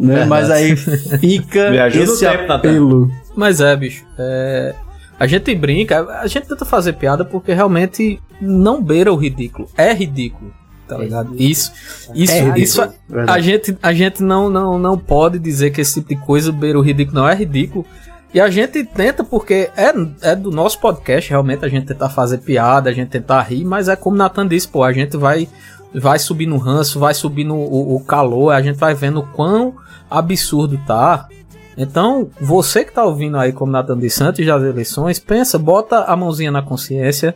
[0.00, 0.24] né?
[0.24, 2.54] Mas aí fica Me ajuda esse o tempo, Natan.
[2.54, 3.12] apelo.
[3.36, 4.02] Mas é, bicho.
[4.18, 4.74] é,
[5.20, 9.68] A gente brinca, a gente tenta fazer piada porque realmente não beira o ridículo.
[9.76, 10.52] É ridículo.
[10.88, 11.34] Tá ligado?
[11.38, 11.70] Isso,
[12.14, 12.82] isso, É isso.
[12.82, 12.90] a-.
[13.28, 16.78] A gente, a gente não, não, não pode dizer que esse tipo de coisa beira
[16.78, 17.86] o ridículo, não é ridículo.
[18.34, 22.38] E a gente tenta porque é, é do nosso podcast, realmente, a gente tentar fazer
[22.38, 25.46] piada, a gente tentar rir, mas é como o Nathan disse, pô, a gente vai,
[25.94, 29.74] vai subir no ranço, vai subir o, o calor, a gente vai vendo o quão
[30.10, 31.28] absurdo tá.
[31.76, 36.16] Então, você que tá ouvindo aí, como Nathan disse antes das eleições, pensa, bota a
[36.16, 37.34] mãozinha na consciência,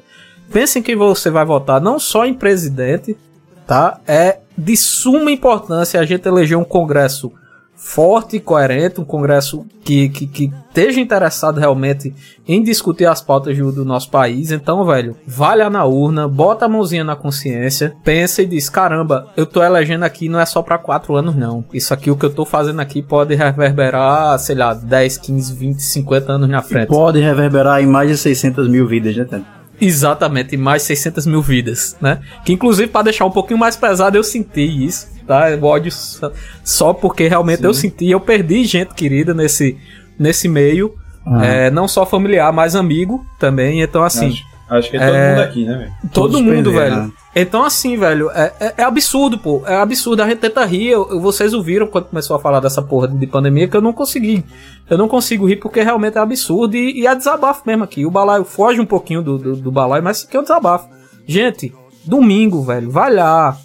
[0.50, 3.16] pensa em quem você vai votar, não só em presidente,
[3.66, 4.00] tá?
[4.06, 7.30] É de suma importância a gente eleger um congresso
[7.76, 12.12] forte e coerente, um congresso que, que, que esteja interessado realmente
[12.48, 14.50] em discutir as pautas do, do nosso país.
[14.50, 19.28] Então, velho, vai lá na urna, bota a mãozinha na consciência, pensa e diz: caramba,
[19.36, 21.64] eu tô elegendo aqui não é só para quatro anos, não.
[21.72, 25.80] Isso aqui, o que eu tô fazendo aqui pode reverberar, sei lá, 10, 15, 20,
[25.80, 26.88] 50 anos na frente.
[26.88, 29.55] Pode reverberar em mais de 600 mil vidas, né, Tânia?
[29.80, 32.20] Exatamente, mais 600 mil vidas, né?
[32.44, 35.46] Que inclusive, para deixar um pouquinho mais pesado, eu senti isso, tá?
[35.60, 39.76] O ódio só- porque realmente eu senti, eu perdi gente querida nesse,
[40.18, 40.94] nesse meio,
[41.26, 41.44] Ah.
[41.44, 44.28] é, não só familiar, mas amigo também, então assim...
[44.28, 45.92] Acho- acho que é todo mundo aqui, né, velho?
[46.02, 46.96] Todo Todos mundo, perderam, velho.
[47.08, 47.12] né?
[47.34, 49.62] Então, assim, velho, é, é- é absurdo, pô.
[49.66, 50.22] É absurdo.
[50.22, 50.88] A gente tenta rir.
[50.88, 53.92] Eu- eu- vocês ouviram quando começou a falar dessa porra de pandemia que eu não
[53.92, 54.44] consegui.
[54.88, 58.06] Eu não consigo rir porque realmente é absurdo e, e é desabafo mesmo aqui.
[58.06, 60.88] O balaio foge um pouquinho do, do, do balaio, mas isso aqui é um desabafo.
[61.26, 63.56] Gente, domingo, velho, vai lá.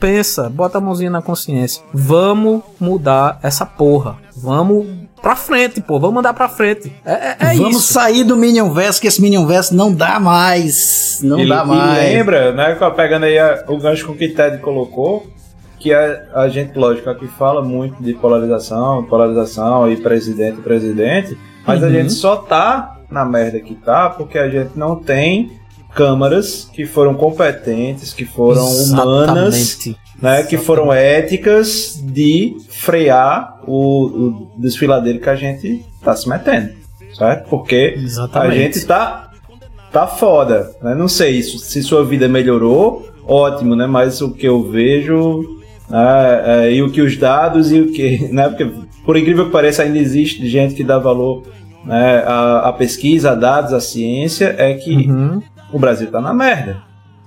[0.00, 1.82] Pensa, bota a mãozinha na consciência.
[1.92, 4.16] Vamos mudar essa porra.
[4.36, 4.86] Vamos
[5.20, 5.98] pra frente, pô.
[6.00, 6.92] Vamos andar pra frente.
[7.04, 7.92] É, é, é Vamos isso.
[7.92, 11.20] sair do Minion Verso, que esse Minion Verso não dá mais.
[11.22, 11.98] Não e, dá e mais.
[11.98, 15.26] lembra, né, pegando aí a- o gancho com que o Ted colocou,
[15.78, 21.82] que a, a gente, lógico, aqui fala muito de polarização, polarização e presidente, presidente, mas
[21.82, 21.92] a Uhum.
[21.92, 25.52] gente só tá na merda que tá porque a gente não tem
[25.94, 29.96] câmaras que foram competentes, que foram humanas, Exatamente.
[30.20, 36.70] né, que foram éticas de frear o, o desfiladeiro que a gente tá se metendo,
[37.16, 37.48] certo?
[37.48, 38.52] Porque Exatamente.
[38.52, 39.28] a gente tá
[39.92, 40.94] tá foda, né?
[40.94, 43.86] Não sei se, se sua vida melhorou, ótimo, né?
[43.86, 45.58] Mas o que eu vejo
[45.88, 48.48] né, é, e o que os dados e o que, né?
[48.48, 48.70] Porque
[49.04, 51.44] por incrível que pareça ainda existe gente que dá valor
[51.84, 55.08] né, à, à pesquisa, a dados, à ciência, é que
[55.72, 56.78] o Brasil tá na merda.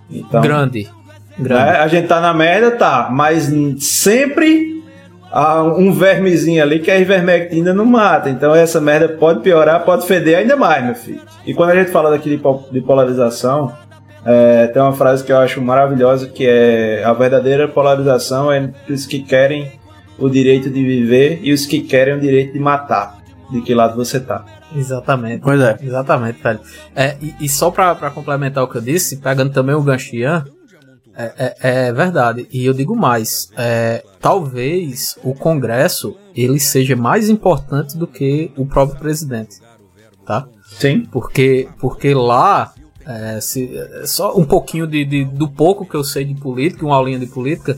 [0.09, 0.41] Então.
[0.41, 0.89] Grande.
[1.37, 1.63] Grande.
[1.63, 4.83] né, a gente tá na merda, tá, mas sempre
[5.31, 8.29] há um vermezinho ali que a ivermectina não mata.
[8.29, 11.21] Então essa merda pode piorar, pode feder ainda mais, meu filho.
[11.45, 12.29] E quando a gente fala daqui
[12.71, 13.73] de polarização,
[14.23, 18.93] É, tem uma frase que eu acho maravilhosa que é a verdadeira polarização é entre
[18.93, 19.71] os que querem
[20.19, 23.17] o direito de viver e os que querem o direito de matar.
[23.49, 24.45] De que lado você tá?
[24.75, 25.41] Exatamente.
[25.41, 25.77] Pois é.
[25.81, 26.59] Exatamente, velho.
[26.95, 30.15] É, e, e só pra, pra complementar o que eu disse, pegando também o gancho
[30.15, 30.45] Ian,
[31.15, 32.47] é, é, é verdade.
[32.51, 33.49] E eu digo mais.
[33.57, 39.57] É, talvez o Congresso ele seja mais importante do que o próprio presidente.
[40.25, 40.47] Tá?
[40.79, 41.05] Sim.
[41.11, 42.73] Porque, porque lá.
[43.03, 46.85] É, se, é só um pouquinho de, de- do pouco que eu sei de política,
[46.85, 47.75] uma aulinha de política,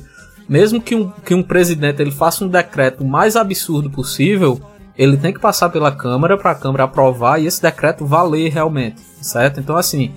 [0.50, 4.60] mesmo que um, que um presidente ele faça um decreto mais absurdo possível,
[4.98, 9.02] ele tem que passar pela Câmara para a Câmara aprovar e esse decreto valer realmente,
[9.22, 9.60] certo?
[9.60, 10.14] Então, assim,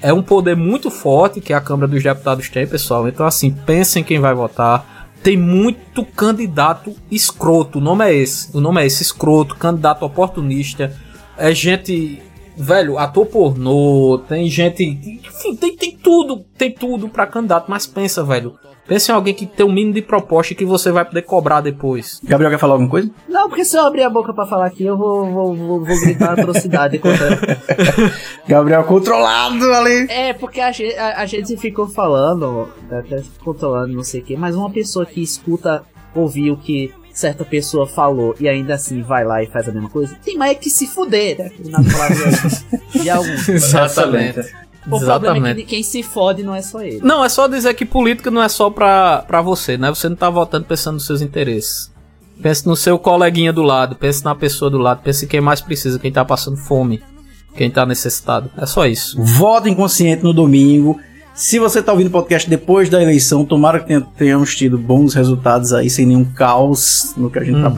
[0.00, 3.08] é um poder muito forte que a Câmara dos Deputados tem, pessoal.
[3.08, 5.08] Então, assim, pensem quem vai votar.
[5.22, 8.56] Tem muito candidato escroto, o nome é esse.
[8.56, 10.96] O nome é esse, escroto, candidato oportunista.
[11.36, 12.22] É gente,
[12.56, 14.82] velho, ator pornô, tem gente.
[14.82, 18.58] Enfim, tem, tem tudo, tem tudo pra candidato, mas pensa, velho.
[18.86, 21.60] Pensa em alguém que tem um mínimo de proposta e que você vai poder cobrar
[21.60, 22.20] depois.
[22.24, 23.10] Gabriel quer falar alguma coisa?
[23.28, 26.00] Não, porque se eu abrir a boca pra falar aqui, eu vou, vou, vou, vou
[26.00, 27.38] gritar atrocidade contra.
[28.48, 30.06] Gabriel controlado ali.
[30.10, 34.36] É, porque a gente, a, a gente ficou falando, até controlando, não sei o que,
[34.36, 39.24] mas uma pessoa que escuta ouvir o que certa pessoa falou e ainda assim vai
[39.24, 41.50] lá e faz a mesma coisa, tem mais que se fuder, né?
[41.66, 42.64] Nas palavras
[43.02, 43.48] de alguns.
[43.48, 44.69] Exatamente.
[44.86, 45.56] O problema é que Exatamente.
[45.56, 47.00] de quem se fode não é só ele.
[47.02, 49.88] Não, é só dizer que política não é só pra, pra você, né?
[49.90, 51.90] Você não tá votando pensando nos seus interesses.
[52.42, 55.60] Pense no seu coleguinha do lado, pense na pessoa do lado, pense em quem mais
[55.60, 57.02] precisa, quem tá passando fome,
[57.54, 58.50] quem tá necessitado.
[58.56, 59.20] É só isso.
[59.22, 60.98] Votem consciente no domingo.
[61.34, 65.12] Se você tá ouvindo o podcast depois da eleição, tomara que tenha- tenhamos tido bons
[65.14, 67.74] resultados aí, sem nenhum caos no que a gente tá Uhum.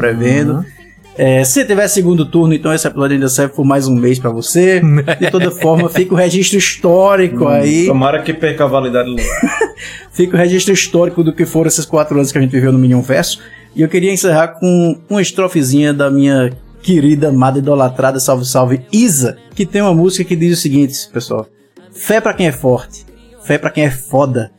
[1.17, 4.31] É, se tiver segundo turno, então esse episódio ainda serve por mais um mês pra
[4.31, 4.81] você.
[5.21, 7.87] De toda forma, fica o registro histórico aí.
[7.87, 9.23] Tomara que perca a validade logo.
[10.13, 12.79] Fica o registro histórico do que foram esses quatro anos que a gente viveu no
[12.79, 13.41] Minion Verso.
[13.75, 16.53] E eu queria encerrar com uma estrofezinha da minha
[16.83, 21.47] querida, amada, idolatrada, salve, salve, Isa, que tem uma música que diz o seguinte, pessoal.
[21.93, 23.07] Fé pra quem é forte,
[23.43, 24.53] fé pra quem é foda,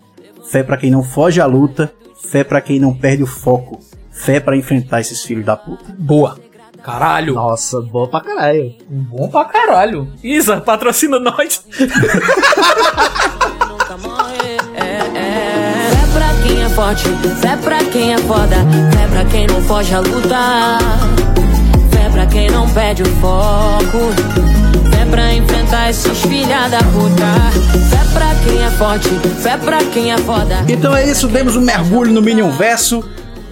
[0.50, 1.92] fé pra quem não foge à luta,
[2.24, 3.80] fé pra quem não perde o foco,
[4.12, 5.96] fé pra enfrentar esses filhos da puta.
[6.00, 6.40] Boa.
[6.84, 7.34] Caralho.
[7.36, 8.76] Nossa, boa pra caralho.
[8.90, 10.10] Bom pra caralho.
[10.22, 11.66] Isa, patrocina nós.
[11.74, 11.88] Fé
[16.14, 17.04] pra quem é forte,
[17.40, 18.56] fé pra quem é foda,
[18.92, 20.78] fé pra quem não foge à luta,
[21.92, 24.12] fé pra quem não perde o foco,
[24.92, 27.52] fé pra enfrentar esses filha da puta,
[27.90, 29.10] fé pra quem é forte,
[29.42, 30.66] fé pra quem é foda.
[30.68, 33.04] Então é isso, demos um mergulho no Minion Verso.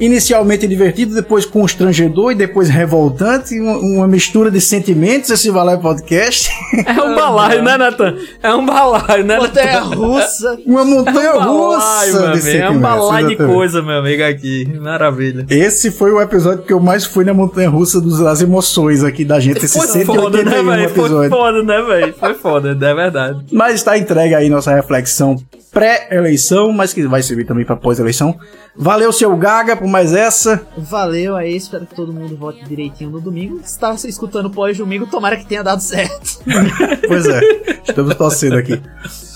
[0.01, 3.57] Inicialmente divertido, depois constrangedor e depois revoltante.
[3.59, 6.49] Uma, uma mistura de sentimentos esse Valé Podcast.
[6.85, 8.15] É um balaio, né, Nathan?
[8.41, 9.95] É um balaio, né, Montanha Nathan?
[9.95, 10.57] russa.
[10.65, 12.57] Uma montanha É um russa balaio, de meu amigo.
[12.63, 14.79] É um balaio de coisa, meu amigo, aqui.
[14.79, 15.45] Maravilha.
[15.49, 19.23] Esse foi o episódio que eu mais fui na montanha russa dos- das emoções aqui
[19.25, 19.63] da gente.
[19.65, 20.89] Esse Foi foda, 181 né, velho?
[20.89, 22.13] Foi foda, né, velho?
[22.17, 23.39] Foi foda, é verdade.
[23.51, 25.35] Mas está entregue aí nossa reflexão
[25.73, 28.37] pré-eleição, mas que vai servir também para pós-eleição.
[28.75, 30.65] Valeu, seu Gaga, por mais essa.
[30.77, 33.61] Valeu aí, espero que todo mundo vote direitinho no domingo.
[33.63, 36.41] Se tá escutando pós-domingo, tomara que tenha dado certo.
[37.07, 37.41] Pois é,
[37.87, 38.81] estamos torcendo aqui.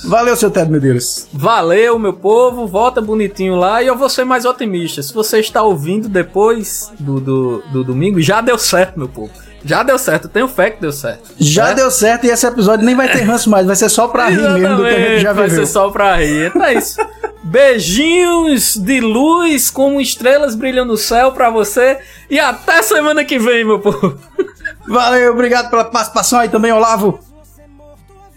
[0.06, 1.28] Valeu, seu Ted Medeiros.
[1.34, 2.68] Valeu, meu povo.
[2.68, 5.02] Volta bonitinho lá e eu vou ser mais otimista.
[5.04, 9.32] Se você está ouvindo depois do, do, do domingo, já deu certo, meu povo.
[9.66, 10.30] Já deu certo.
[10.30, 11.32] Tenho fé que deu certo.
[11.40, 14.28] Já deu certo e esse episódio nem vai ter ranço mais, vai ser só pra
[14.30, 15.66] rir mesmo do que a gente já Vai viveu.
[15.66, 16.48] ser só pra rir.
[16.48, 17.02] Então é isso.
[17.44, 21.98] Beijinhos de luz como estrelas brilham no céu pra você.
[22.30, 24.18] E até semana que vem, meu povo.
[24.88, 27.20] Valeu, obrigado pela participação aí também, Olavo.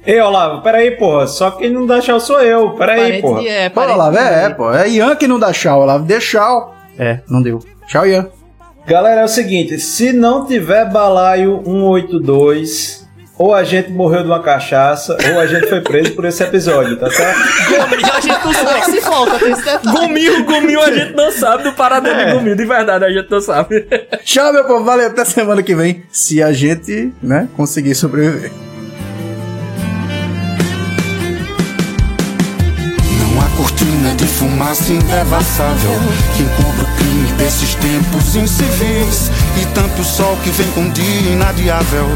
[0.06, 1.26] Ei, Olavo, peraí, porra.
[1.26, 2.70] Só quem não dá tchau sou eu.
[2.70, 3.42] Peraí, porra.
[3.46, 4.72] é, Pô, Olavo, é, é, pô.
[4.72, 6.04] É Ian que não dá tchau, Olavo.
[6.04, 6.74] Dê tchau.
[6.98, 7.58] É, não deu.
[7.86, 8.28] Tchau, Ian.
[8.88, 14.42] Galera, é o seguinte: se não tiver balaio 182, ou a gente morreu de uma
[14.42, 17.38] cachaça, ou a gente foi preso por esse episódio, tá certo?
[17.38, 19.98] a gente não sabe se volta, tem esse detalhe.
[19.98, 22.56] Gominho, gominho a gente não sabe do paradeiro de gominho.
[22.56, 23.86] De verdade, a gente não sabe.
[24.24, 24.82] Tchau, meu povo.
[24.82, 26.02] Valeu, até semana que vem.
[26.10, 28.50] Se a gente, né, conseguir sobreviver.
[33.58, 35.98] Cortina de fumaça indevassável
[36.36, 39.32] que encobre o crime desses tempos incivis.
[39.60, 42.06] E tanto sol que vem com dia inadiável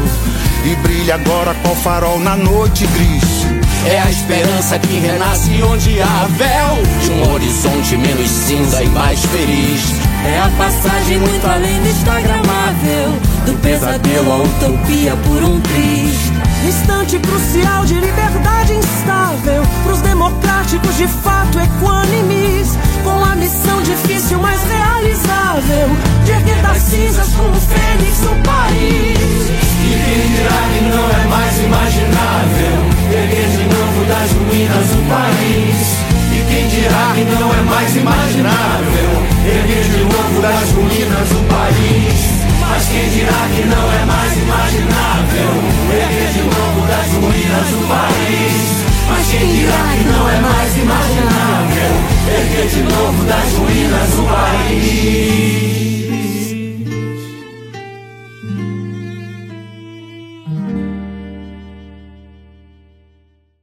[0.63, 3.45] e brilha agora qual farol na noite gris.
[3.85, 9.19] É a esperança que renasce onde há véu de um horizonte menos cinza e mais
[9.25, 9.81] feliz.
[10.25, 16.31] É a passagem muito além do instagramável, do pesadelo à utopia por um triz.
[16.67, 24.61] Instante crucial de liberdade instável Pros democráticos de fato equânimes Com a missão difícil, mas
[24.63, 25.89] realizável
[26.23, 29.49] De erguer das cinzas como fênix o país
[29.83, 32.79] E quem dirá que não é mais imaginável?
[33.11, 39.09] Erguer de novo das ruínas o país e quem dirá que não é mais imaginável?
[39.45, 45.51] Erguer de novo das ruínas o país Mas quem dirá que não é mais imaginável?
[45.93, 48.83] Erguer de novo das ruínas o país.
[49.09, 51.93] Mas quem dirá que não é mais imaginável?
[52.37, 55.43] Erguer de novo das ruínas o país.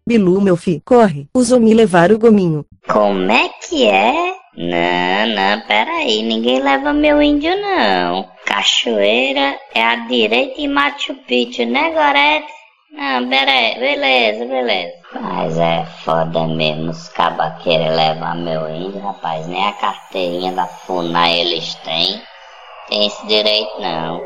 [0.06, 2.66] Bilu, meu fi, corre, usou me levar o gominho.
[2.88, 4.39] Como é que é?
[4.56, 8.28] Não, não, peraí, ninguém leva meu índio não.
[8.44, 12.52] Cachoeira é a direita em Machu Picchu, né, Gorete?
[12.92, 14.92] Não, peraí, beleza, beleza.
[15.20, 19.46] Mas é foda mesmo, os cabas querem levar meu índio, rapaz.
[19.46, 22.20] Nem a carteirinha da FUNAI eles têm.
[22.88, 24.20] Tem esse direito não.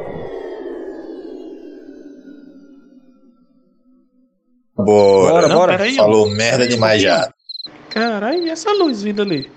[4.77, 5.72] Bora, Não, bora.
[5.77, 7.31] peraí, Falou merda demais já.
[7.91, 9.51] Caralho, e essa luz vindo ali?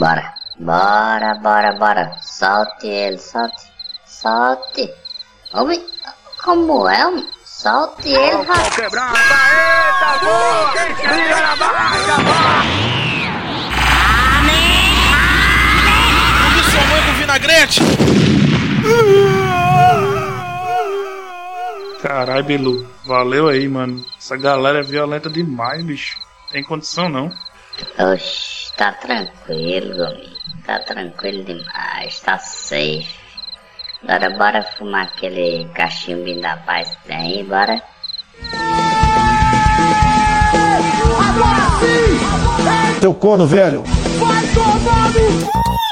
[0.00, 2.16] Bora, bora, bora, bora.
[2.22, 3.70] Solte ele, solte,
[4.06, 4.90] solte.
[5.52, 5.84] Homem,
[6.42, 7.06] como é?
[7.06, 7.28] homem?
[7.44, 8.74] Solte ele, rapaz.
[8.76, 10.72] quebrando, eita, boa!
[10.72, 12.16] Briga na barraca,
[16.48, 17.80] Tudo sua mãe com vinagrete!
[22.00, 24.02] Caralho, Bilu, valeu aí, mano.
[24.16, 26.16] Essa galera é violenta demais, bicho.
[26.50, 27.30] Tem condição não.
[27.98, 28.49] Oxi,
[28.80, 30.40] tá tranquilo, Gominho.
[30.64, 33.06] Tá tranquilo demais, tá safe.
[34.02, 37.82] Agora bora fumar aquele cachimbinho da paz que tem aí, bora?
[43.02, 43.82] Seu corno velho.
[43.82, 45.89] Vai tomando!